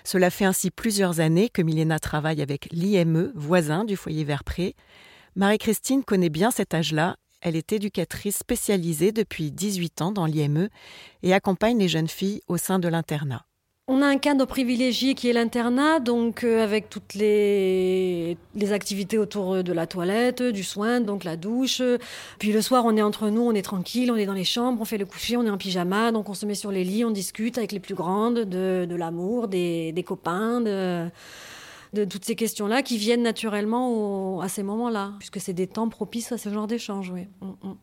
Cela 0.06 0.30
fait 0.30 0.46
ainsi 0.46 0.72
plusieurs 0.72 1.20
années 1.20 1.50
que 1.50 1.62
Milena 1.62 2.00
travaille 2.00 2.42
avec 2.42 2.70
l'IME, 2.72 3.34
voisin 3.36 3.84
du 3.84 3.98
foyer 3.98 4.24
Verpré. 4.24 4.76
Marie-Christine 5.36 6.04
connaît 6.04 6.30
bien 6.30 6.52
cet 6.52 6.74
âge-là. 6.74 7.18
Elle 7.42 7.58
est 7.58 7.74
éducatrice 7.74 8.38
spécialisée 8.38 9.12
depuis 9.12 9.52
18 9.52 10.02
ans 10.02 10.12
dans 10.12 10.26
l'IME 10.26 10.70
et 11.24 11.34
accompagne 11.34 11.78
les 11.78 11.90
jeunes 11.90 12.08
filles 12.08 12.42
au 12.48 12.56
sein 12.56 12.80
de 12.80 12.88
l'internat. 12.88 13.46
On 13.94 14.02
a 14.02 14.08
un 14.08 14.18
cadre 14.18 14.46
privilégié 14.46 15.16
qui 15.16 15.28
est 15.28 15.34
l'internat, 15.34 16.00
donc 16.00 16.46
euh, 16.46 16.64
avec 16.64 16.90
toutes 16.90 17.14
les, 17.14 18.38
activités 18.72 19.18
autour 19.18 19.66
de 19.66 19.74
la 19.74 19.86
toilette, 19.86 20.42
du 20.42 20.64
soin, 20.64 21.02
donc 21.02 21.26
la 21.26 21.36
douche. 21.36 21.82
Puis 22.40 22.54
le 22.54 22.62
soir, 22.62 22.86
on 22.86 22.96
est 22.96 23.02
entre 23.02 23.28
nous, 23.28 23.42
on 23.42 23.52
est 23.52 23.62
tranquille, 23.62 24.10
on 24.10 24.16
est 24.16 24.26
dans 24.26 24.34
les 24.34 24.46
chambres, 24.46 24.80
on 24.82 24.86
fait 24.86 24.98
le 24.98 25.06
coucher, 25.06 25.36
on 25.36 25.46
est 25.46 25.50
en 25.50 25.58
pyjama, 25.58 26.14
donc 26.14 26.30
on 26.30 26.34
se 26.34 26.46
met 26.46 26.56
sur 26.56 26.72
les 26.72 26.86
lits, 26.86 27.04
on 27.04 27.12
discute 27.12 27.58
avec 27.58 27.74
les 27.74 27.82
plus 27.82 27.94
grandes 27.94 28.46
de, 28.46 28.96
l'amour, 28.96 29.50
des, 29.50 30.06
copains, 30.08 30.62
de 30.62 32.06
toutes 32.06 32.24
ces 32.24 32.36
questions-là 32.36 32.84
qui 32.84 32.98
viennent 32.98 33.24
naturellement 33.24 34.40
à 34.40 34.48
ces 34.48 34.64
moments-là, 34.64 35.16
puisque 35.20 35.42
c'est 35.42 35.52
des 35.52 35.68
temps 35.68 35.90
propices 35.90 36.32
à 36.32 36.38
ce 36.38 36.48
genre 36.48 36.68
d'échange. 36.68 37.12
Oui. 37.14 37.28
Mm, 37.42 37.68
mm. 37.68 37.76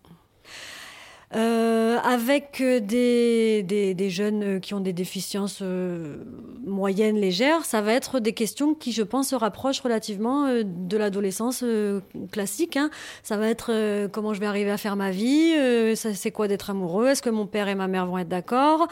Euh, 1.34 1.98
avec 1.98 2.62
des, 2.62 3.62
des, 3.62 4.10
jeunes 4.10 4.60
qui 4.60 4.72
ont 4.72 4.80
des 4.80 4.94
déficiences 4.94 5.58
euh, 5.60 6.24
moyennes, 6.64 7.16
légères, 7.16 7.66
ça 7.66 7.82
va 7.82 7.92
être 7.92 8.18
des 8.18 8.32
questions 8.32 8.74
qui, 8.74 8.92
je 8.92 9.02
pense, 9.02 9.28
se 9.28 9.34
rapprochent 9.34 9.80
relativement 9.80 10.46
euh, 10.46 10.62
de 10.64 10.96
l'adolescence 10.96 11.62
euh, 11.62 12.00
classique. 12.32 12.78
Hein. 12.78 12.88
Ça 13.22 13.36
va 13.36 13.48
être 13.48 13.72
euh, 13.72 14.08
comment 14.08 14.32
je 14.32 14.40
vais 14.40 14.46
arriver 14.46 14.70
à 14.70 14.78
faire 14.78 14.96
ma 14.96 15.10
vie, 15.10 15.54
c'est 15.96 16.30
quoi 16.30 16.48
d'être 16.48 16.70
amoureux, 16.70 17.08
est-ce 17.08 17.22
que 17.22 17.30
mon 17.30 17.46
père 17.46 17.68
et 17.68 17.74
ma 17.74 17.88
mère 17.88 18.06
vont 18.06 18.18
être 18.18 18.28
d'accord 18.28 18.88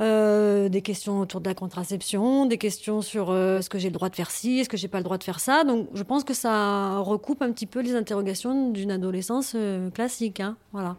euh, 0.00 0.68
des 0.68 0.80
questions 0.80 1.18
autour 1.18 1.40
de 1.40 1.48
la 1.48 1.54
contraception, 1.54 2.46
des 2.46 2.56
questions 2.56 3.02
sur 3.02 3.30
euh, 3.30 3.58
est-ce 3.58 3.68
que 3.68 3.80
j'ai 3.80 3.88
le 3.88 3.94
droit 3.94 4.08
de 4.08 4.14
faire 4.14 4.30
ci, 4.30 4.60
est-ce 4.60 4.68
que 4.68 4.76
j'ai 4.76 4.86
pas 4.86 4.98
le 4.98 5.04
droit 5.04 5.18
de 5.18 5.24
faire 5.24 5.40
ça. 5.40 5.64
Donc 5.64 5.88
je 5.92 6.02
pense 6.04 6.22
que 6.22 6.34
ça 6.34 6.98
recoupe 6.98 7.42
un 7.42 7.50
petit 7.50 7.66
peu 7.66 7.80
les 7.80 7.96
interrogations 7.96 8.70
d'une 8.70 8.92
adolescence 8.92 9.54
euh, 9.56 9.90
classique. 9.90 10.38
Hein. 10.38 10.56
Voilà. 10.72 10.96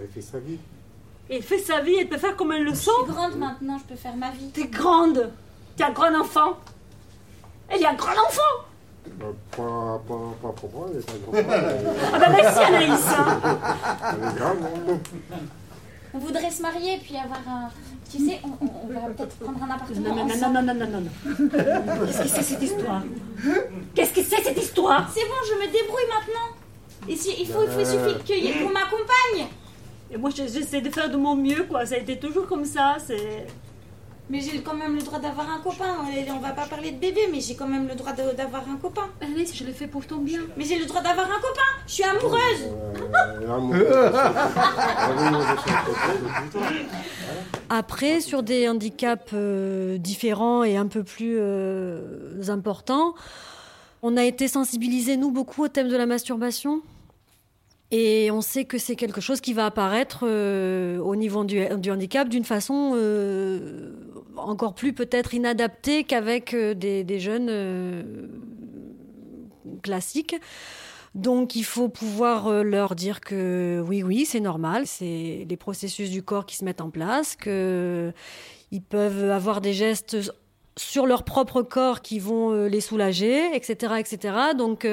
Elle 0.00 0.08
fait 0.08 0.22
sa 0.22 0.38
vie. 0.38 0.58
Elle 1.28 1.42
fait 1.42 1.58
sa 1.58 1.80
vie, 1.80 1.94
elle 2.00 2.08
peut 2.08 2.18
faire 2.18 2.36
comme 2.36 2.52
elle 2.52 2.64
le 2.64 2.74
sent. 2.74 2.90
Je 3.00 3.04
suis 3.06 3.14
grande 3.14 3.36
maintenant, 3.38 3.78
je 3.78 3.84
peux 3.84 3.94
faire 4.00 4.16
ma 4.16 4.30
vie. 4.30 4.50
T'es 4.50 4.66
grande. 4.66 5.30
T'es 5.76 5.84
un 5.84 5.92
grand 5.92 6.14
enfant. 6.18 6.58
Elle 7.68 7.82
est 7.82 7.86
un 7.86 7.94
grand 7.94 8.12
enfant. 8.12 8.66
Bah, 9.18 9.26
pas, 9.56 10.02
pas, 10.08 10.14
pas 10.42 10.48
pour 10.60 10.70
moi, 10.72 10.88
elle 10.92 10.98
est 11.00 11.06
pas 11.06 11.12
grande. 11.24 11.44
Ah 12.12 12.18
bah 12.18 12.26
merci 12.30 12.58
Anaïs. 12.60 13.06
hein. 13.16 13.40
Elle 14.12 14.28
est 14.28 14.34
grave, 14.36 14.56
non 14.88 15.00
On 16.14 16.18
voudrait 16.18 16.50
se 16.50 16.62
marier 16.62 16.98
puis 17.02 17.16
avoir 17.16 17.38
un. 17.48 17.68
Tu 18.10 18.18
sais, 18.26 18.40
on, 18.42 18.48
on- 18.64 18.70
on 18.84 18.92
va 18.92 19.00
peut-être 19.14 19.36
prendre 19.38 19.62
un 19.62 19.70
appartement. 19.70 20.00
Non, 20.08 20.16
non, 20.16 20.24
non, 20.26 20.34
ensemble. 20.34 20.54
non, 20.54 20.62
non, 20.62 20.74
non, 20.74 20.86
non, 20.88 21.00
non. 21.00 22.06
Qu'est-ce 22.06 22.22
que 22.22 22.28
c'est 22.28 22.42
cette 22.42 22.62
histoire? 22.62 23.02
Qu'est-ce 23.94 24.12
que 24.14 24.22
c'est 24.22 24.42
cette 24.42 24.58
histoire? 24.60 25.08
C'est 25.14 25.24
bon, 25.26 25.34
je 25.48 25.54
me 25.54 25.66
débrouille 25.72 26.08
maintenant. 26.08 26.56
Et 27.08 27.14
si, 27.16 27.30
il 27.40 27.46
faut, 27.46 27.62
il 27.62 27.70
faut, 27.70 27.80
il 27.80 27.86
suffit 27.86 28.24
que- 28.24 28.64
qu'on 28.64 28.72
m'accompagne. 28.72 29.48
Et 30.12 30.16
moi, 30.16 30.30
je- 30.30 30.46
j'essaie 30.52 30.80
de 30.80 30.90
faire 30.90 31.08
de 31.10 31.16
mon 31.16 31.34
mieux, 31.36 31.64
quoi. 31.68 31.86
Ça 31.86 31.94
a 31.94 31.98
été 31.98 32.18
toujours 32.18 32.46
comme 32.46 32.64
ça. 32.64 32.96
C'est. 33.06 33.46
Mais 34.28 34.40
j'ai 34.40 34.60
quand 34.62 34.74
même 34.74 34.94
le 34.94 35.02
droit 35.02 35.18
d'avoir 35.18 35.48
un 35.50 35.58
copain. 35.60 35.96
On 36.32 36.38
va 36.38 36.50
pas 36.50 36.66
parler 36.66 36.92
de 36.92 36.98
bébé, 37.00 37.22
mais 37.32 37.40
j'ai 37.40 37.56
quand 37.56 37.66
même 37.66 37.88
le 37.88 37.96
droit 37.96 38.12
d'avoir 38.12 38.62
un 38.68 38.76
copain. 38.76 39.08
Anaïs, 39.20 39.52
je 39.56 39.64
le 39.64 39.72
fais 39.72 39.88
pour 39.88 40.06
ton 40.06 40.18
bien. 40.18 40.40
Mais 40.56 40.64
j'ai 40.64 40.78
le 40.78 40.86
droit 40.86 41.00
d'avoir 41.02 41.26
un 41.26 41.40
copain. 41.40 41.70
Je 41.88 41.92
suis 41.94 42.04
amoureuse. 42.04 42.68
Euh. 43.74 44.10
Après, 47.68 48.20
sur 48.20 48.42
des 48.42 48.68
handicaps 48.68 49.30
euh, 49.32 49.98
différents 49.98 50.62
et 50.64 50.76
un 50.76 50.86
peu 50.86 51.02
plus 51.04 51.36
euh, 51.38 52.40
importants, 52.48 53.14
on 54.02 54.16
a 54.16 54.24
été 54.24 54.48
sensibilisés, 54.48 55.16
nous, 55.16 55.30
beaucoup 55.30 55.64
au 55.64 55.68
thème 55.68 55.88
de 55.88 55.96
la 55.96 56.06
masturbation? 56.06 56.82
Et 57.90 58.30
on 58.30 58.40
sait 58.40 58.64
que 58.64 58.78
c'est 58.78 58.94
quelque 58.94 59.20
chose 59.20 59.40
qui 59.40 59.52
va 59.52 59.66
apparaître 59.66 60.20
euh, 60.22 60.98
au 60.98 61.16
niveau 61.16 61.44
du, 61.44 61.60
handicap 61.90 62.28
d'une 62.28 62.44
façon 62.44 62.92
euh, 62.94 63.92
encore 64.36 64.74
plus 64.74 64.92
peut-être 64.92 65.34
inadaptée 65.34 66.04
qu'avec 66.04 66.54
euh, 66.54 66.74
des, 66.74 67.18
jeunes 67.18 68.30
classiques. 69.82 70.36
Donc 71.16 71.56
il 71.56 71.64
faut 71.64 71.88
pouvoir 71.88 72.62
leur 72.62 72.94
dire 72.94 73.20
que 73.20 73.82
oui, 73.88 74.04
oui, 74.04 74.24
c'est 74.24 74.38
normal, 74.38 74.86
c'est 74.86 75.44
les 75.48 75.56
processus 75.56 76.10
du 76.10 76.22
corps 76.22 76.46
qui 76.46 76.54
se 76.54 76.64
mettent 76.64 76.80
en 76.80 76.90
place, 76.90 77.34
que 77.34 78.12
ils 78.70 78.82
peuvent 78.82 79.28
avoir 79.32 79.60
des 79.60 79.72
gestes 79.72 80.16
sur 80.76 81.06
leur 81.06 81.24
propre 81.24 81.62
corps 81.62 82.00
qui 82.00 82.20
vont 82.20 82.66
les 82.66 82.80
soulager, 82.80 83.56
etc., 83.56 83.94
etc. 83.98 84.34
Donc 84.56 84.86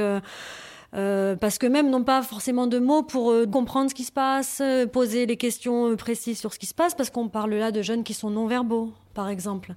euh, 0.96 1.36
parce 1.36 1.58
que 1.58 1.68
même 1.68 1.90
n'ont 1.90 2.04
pas 2.04 2.22
forcément 2.22 2.66
de 2.68 2.80
mots 2.80 3.04
pour 3.04 3.32
euh, 3.32 3.46
comprendre 3.46 3.90
ce 3.90 3.96
qui 3.96 4.04
se 4.04 4.12
passe, 4.12 4.62
euh, 4.62 4.88
poser 4.88 5.26
les 5.26 5.36
questions 5.36 5.96
précises 5.98 6.40
sur 6.40 6.54
ce 6.54 6.60
qui 6.60 6.66
se 6.66 6.74
passe, 6.74 6.96
parce 6.96 7.10
qu'on 7.10 7.28
parle 7.28 7.54
là 7.56 7.72
de 7.72 7.82
jeunes 7.82 8.04
qui 8.04 8.14
sont 8.14 8.30
non-verbaux, 8.30 8.92
par 9.18 9.30
exemple, 9.30 9.74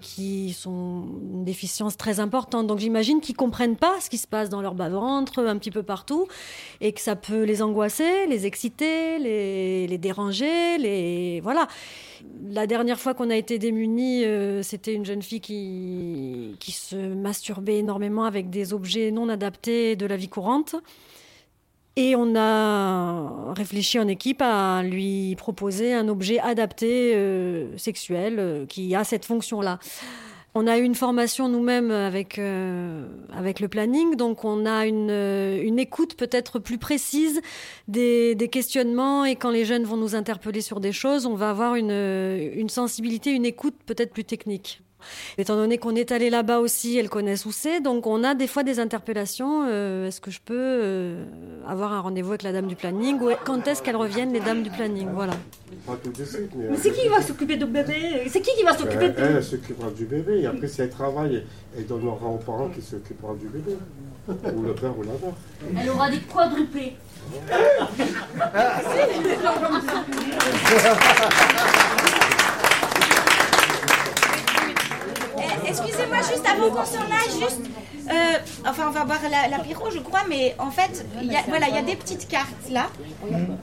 qui 0.00 0.52
sont 0.52 1.04
une 1.32 1.44
déficience 1.44 1.96
très 1.96 2.18
importante. 2.18 2.66
Donc 2.66 2.80
j'imagine 2.80 3.20
qu'ils 3.20 3.36
comprennent 3.36 3.76
pas 3.76 4.00
ce 4.00 4.10
qui 4.10 4.18
se 4.18 4.26
passe 4.26 4.48
dans 4.48 4.60
leur 4.60 4.74
bas-ventre, 4.74 5.38
un 5.46 5.56
petit 5.58 5.70
peu 5.70 5.84
partout, 5.84 6.26
et 6.80 6.90
que 6.92 7.00
ça 7.00 7.14
peut 7.14 7.44
les 7.44 7.62
angoisser, 7.62 8.26
les 8.26 8.46
exciter, 8.46 9.20
les, 9.20 9.86
les 9.86 9.98
déranger, 9.98 10.76
les 10.78 11.40
voilà. 11.40 11.68
La 12.50 12.66
dernière 12.66 12.98
fois 12.98 13.14
qu'on 13.14 13.30
a 13.30 13.36
été 13.36 13.60
démunis, 13.60 14.24
euh, 14.24 14.62
c'était 14.64 14.92
une 14.92 15.06
jeune 15.06 15.22
fille 15.22 15.40
qui, 15.40 16.56
qui 16.58 16.72
se 16.72 16.96
masturbait 16.96 17.78
énormément 17.78 18.24
avec 18.24 18.50
des 18.50 18.72
objets 18.72 19.12
non 19.12 19.28
adaptés 19.28 19.94
de 19.94 20.04
la 20.04 20.16
vie 20.16 20.28
courante. 20.28 20.74
Et 22.02 22.16
on 22.16 22.34
a 22.34 23.52
réfléchi 23.52 23.98
en 23.98 24.08
équipe 24.08 24.40
à 24.40 24.82
lui 24.82 25.36
proposer 25.36 25.92
un 25.92 26.08
objet 26.08 26.38
adapté 26.38 27.14
euh, 27.14 27.76
sexuel 27.76 28.36
euh, 28.38 28.64
qui 28.64 28.94
a 28.94 29.04
cette 29.04 29.26
fonction-là. 29.26 29.78
On 30.54 30.66
a 30.66 30.78
eu 30.78 30.82
une 30.82 30.94
formation 30.94 31.50
nous-mêmes 31.50 31.90
avec, 31.90 32.38
euh, 32.38 33.06
avec 33.34 33.60
le 33.60 33.68
planning, 33.68 34.16
donc 34.16 34.46
on 34.46 34.64
a 34.64 34.86
une, 34.86 35.10
une 35.10 35.78
écoute 35.78 36.14
peut-être 36.14 36.58
plus 36.58 36.78
précise 36.78 37.42
des, 37.86 38.34
des 38.34 38.48
questionnements 38.48 39.26
et 39.26 39.36
quand 39.36 39.50
les 39.50 39.66
jeunes 39.66 39.84
vont 39.84 39.98
nous 39.98 40.14
interpeller 40.14 40.62
sur 40.62 40.80
des 40.80 40.92
choses, 40.92 41.26
on 41.26 41.34
va 41.34 41.50
avoir 41.50 41.74
une, 41.74 41.90
une 41.90 42.70
sensibilité, 42.70 43.30
une 43.30 43.44
écoute 43.44 43.76
peut-être 43.84 44.14
plus 44.14 44.24
technique. 44.24 44.80
Étant 45.38 45.56
donné 45.56 45.78
qu'on 45.78 45.94
est 45.94 46.12
allé 46.12 46.30
là-bas 46.30 46.60
aussi, 46.60 46.98
elles 46.98 47.08
connaissent 47.08 47.46
où 47.46 47.52
c'est, 47.52 47.80
donc 47.80 48.06
on 48.06 48.24
a 48.24 48.34
des 48.34 48.46
fois 48.46 48.62
des 48.62 48.80
interpellations. 48.80 49.66
euh, 49.68 50.08
est-ce 50.08 50.20
que 50.20 50.30
je 50.30 50.40
peux 50.44 50.54
euh, 50.56 51.24
avoir 51.66 51.92
un 51.92 52.00
rendez-vous 52.00 52.30
avec 52.30 52.42
la 52.42 52.52
dame 52.52 52.66
du 52.66 52.76
planning 52.76 53.20
ou 53.20 53.30
quand 53.44 53.66
est-ce 53.66 53.82
qu'elles 53.82 53.96
reviennent 53.96 54.32
les 54.32 54.40
dames 54.40 54.62
du 54.62 54.70
planning 54.70 55.08
Voilà. 55.12 55.32
Mais... 55.70 55.76
C'est 56.76 56.92
qui 56.92 57.00
qui 57.00 57.08
va 57.08 57.22
s'occuper 57.22 57.56
de 57.56 57.64
bébé? 57.64 58.24
C'est 58.28 58.40
qui 58.40 58.50
qui 58.56 58.64
va 58.64 58.76
s'occuper 58.76 59.08
de 59.08 59.14
elle, 59.18 59.36
elle 59.36 59.44
s'occupera 59.44 59.90
du 59.90 60.04
bébé. 60.04 60.40
Et 60.40 60.46
après, 60.46 60.68
si 60.68 60.82
elle 60.82 60.90
travaille, 60.90 61.44
elle 61.76 61.86
donnera 61.86 62.26
aux 62.26 62.38
parents 62.38 62.68
qui 62.68 62.82
s'occuperont 62.82 63.34
du 63.34 63.46
bébé. 63.46 63.76
Ou 64.28 64.62
le 64.62 64.74
père 64.74 64.96
ou 64.96 65.02
la 65.02 65.12
mère. 65.12 65.82
Elle 65.82 65.90
aura 65.90 66.10
des 66.10 66.20
quadruplés. 66.20 66.94
Excusez-moi, 75.70 76.18
juste 76.18 76.46
avant 76.46 76.68
qu'on 76.70 76.84
s'en 76.84 77.00
aille, 77.02 77.40
juste. 77.40 77.60
euh, 78.10 78.38
enfin, 78.68 78.84
on 78.88 78.90
va 78.90 79.04
boire 79.04 79.20
la- 79.30 79.48
l'apéro, 79.48 79.90
je 79.90 79.98
crois, 80.00 80.22
mais 80.28 80.54
en 80.58 80.70
fait, 80.70 81.06
voilà, 81.48 81.68
il 81.68 81.74
y 81.74 81.78
a 81.78 81.82
des 81.82 81.96
petites 81.96 82.28
cartes 82.28 82.68
là. 82.70 82.86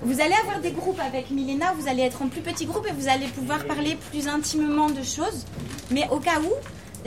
Vous 0.03 0.21
allez 0.21 0.33
avoir 0.43 0.59
des 0.59 0.71
groupes 0.71 0.99
avec 0.99 1.31
Milena, 1.31 1.73
vous 1.77 1.87
allez 1.87 2.03
être 2.03 2.21
en 2.21 2.27
plus 2.27 2.41
petits 2.41 2.65
groupes 2.65 2.87
et 2.87 2.93
vous 2.93 3.07
allez 3.09 3.27
pouvoir 3.27 3.65
parler 3.65 3.97
plus 4.11 4.27
intimement 4.27 4.89
de 4.89 5.03
choses. 5.03 5.45
Mais 5.91 6.07
au 6.11 6.17
cas 6.19 6.39
où, 6.41 6.51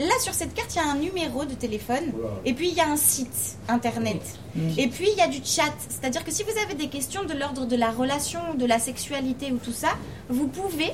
là 0.03 0.13
sur 0.21 0.33
cette 0.33 0.53
carte, 0.53 0.73
il 0.75 0.77
y 0.77 0.81
a 0.81 0.89
un 0.91 0.95
numéro 0.95 1.45
de 1.45 1.53
téléphone 1.53 2.11
et 2.45 2.53
puis 2.53 2.69
il 2.69 2.75
y 2.75 2.81
a 2.81 2.87
un 2.87 2.97
site 2.97 3.57
internet. 3.67 4.21
Et 4.77 4.87
puis 4.87 5.07
il 5.11 5.17
y 5.17 5.21
a 5.21 5.27
du 5.27 5.39
chat, 5.45 5.73
c'est-à-dire 5.89 6.23
que 6.25 6.31
si 6.31 6.43
vous 6.43 6.57
avez 6.63 6.73
des 6.75 6.87
questions 6.89 7.23
de 7.23 7.33
l'ordre 7.33 7.65
de 7.65 7.75
la 7.75 7.89
relation, 7.91 8.39
de 8.55 8.65
la 8.65 8.79
sexualité 8.79 9.51
ou 9.51 9.57
tout 9.57 9.71
ça, 9.71 9.89
vous 10.29 10.47
pouvez 10.47 10.91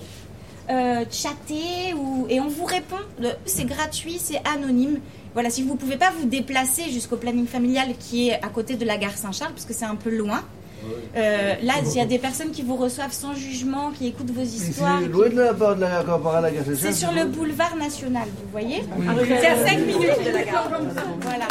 euh, 0.69 1.05
chatter 1.11 1.93
ou, 1.95 2.25
et 2.29 2.39
on 2.39 2.47
vous 2.47 2.65
répond. 2.65 2.97
Le- 3.19 3.29
C'est 3.45 3.65
gratuit, 3.65 4.17
c'est 4.19 4.41
anonyme. 4.47 4.99
Voilà, 5.33 5.49
si 5.49 5.61
vous 5.63 5.73
ne 5.73 5.77
pouvez 5.77 5.97
pas 5.97 6.11
vous 6.19 6.25
déplacer 6.27 6.89
jusqu'au 6.89 7.17
planning 7.17 7.45
familial 7.47 7.89
qui 7.99 8.29
est 8.29 8.43
à 8.43 8.49
côté 8.49 8.75
de 8.75 8.85
la 8.85 8.97
gare 8.97 9.15
Saint-Charles, 9.17 9.51
parce 9.53 9.65
que 9.65 9.73
c'est 9.73 9.85
un 9.85 9.95
peu 9.95 10.09
loin. 10.09 10.41
euh, 11.15 11.53
là, 11.63 11.73
il 11.85 11.93
y 11.93 11.99
a 12.01 12.05
des 12.05 12.17
personnes 12.19 12.51
qui 12.51 12.61
vous 12.63 12.75
reçoivent 12.75 13.11
sans 13.13 13.33
jugement, 13.33 13.91
qui 13.91 14.07
écoutent 14.07 14.31
vos 14.31 14.41
histoires. 14.41 14.99
C'est 15.01 15.07
loin 15.09 15.29
de 15.29 15.35
la 15.39 15.53
part 15.53 15.75
de 15.75 15.81
la 15.81 15.89
gare 16.51 16.63
C'est 16.75 16.93
sur 16.93 17.11
le 17.11 17.25
boulevard 17.25 17.75
national, 17.75 18.27
vous 18.43 18.49
voyez 18.51 18.83
Oui. 18.97 19.05
C'est 19.27 19.47
à 19.47 19.65
5 19.65 19.77
minutes 19.79 20.25
de 20.25 20.31
la 20.31 20.43
gare. 20.43 20.69
Voilà. 21.21 21.47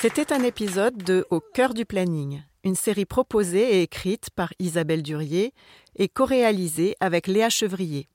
C'était 0.00 0.32
un 0.32 0.42
épisode 0.44 0.96
de 1.02 1.26
Au 1.30 1.40
cœur 1.40 1.74
du 1.74 1.84
planning, 1.84 2.42
une 2.68 2.76
série 2.76 3.06
proposée 3.06 3.78
et 3.78 3.82
écrite 3.82 4.30
par 4.30 4.52
Isabelle 4.58 5.02
Durier 5.02 5.54
et 5.96 6.08
co-réalisée 6.08 6.96
avec 7.00 7.26
Léa 7.26 7.48
Chevrier. 7.48 8.08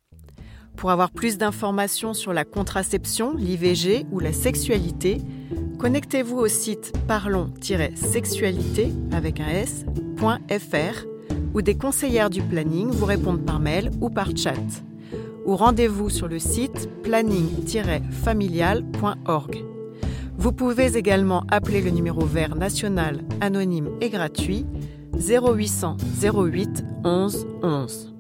Pour 0.78 0.92
avoir 0.92 1.12
plus 1.12 1.38
d'informations 1.38 2.14
sur 2.14 2.34
la 2.34 2.46
contraception, 2.46 3.36
l'IVG 3.36 4.06
ou 4.12 4.20
la 4.20 4.32
sexualité, 4.32 5.18
connectez-vous 5.80 6.38
au 6.38 6.48
site 6.48 6.94
parlons-sexualité 7.08 8.92
avec 9.12 9.40
un 9.40 9.50
s.fr 9.50 11.06
où 11.54 11.62
des 11.62 11.76
conseillères 11.76 12.30
du 12.30 12.42
planning 12.42 12.90
vous 12.90 13.06
répondent 13.06 13.46
par 13.46 13.60
mail 13.60 13.92
ou 14.02 14.10
par 14.10 14.36
chat. 14.36 14.58
Ou 15.46 15.56
rendez-vous 15.56 16.10
sur 16.10 16.28
le 16.28 16.40
site 16.40 16.90
planning-familial.org. 17.04 19.73
Vous 20.38 20.52
pouvez 20.52 20.98
également 20.98 21.44
appeler 21.50 21.82
le 21.82 21.92
numéro 21.92 22.26
vert 22.26 22.56
national 22.56 23.24
anonyme 23.42 23.90
et 24.02 24.10
gratuit 24.10 24.66
0800 25.14 25.98
08 26.22 26.86
11 27.04 27.48
11. 27.62 28.13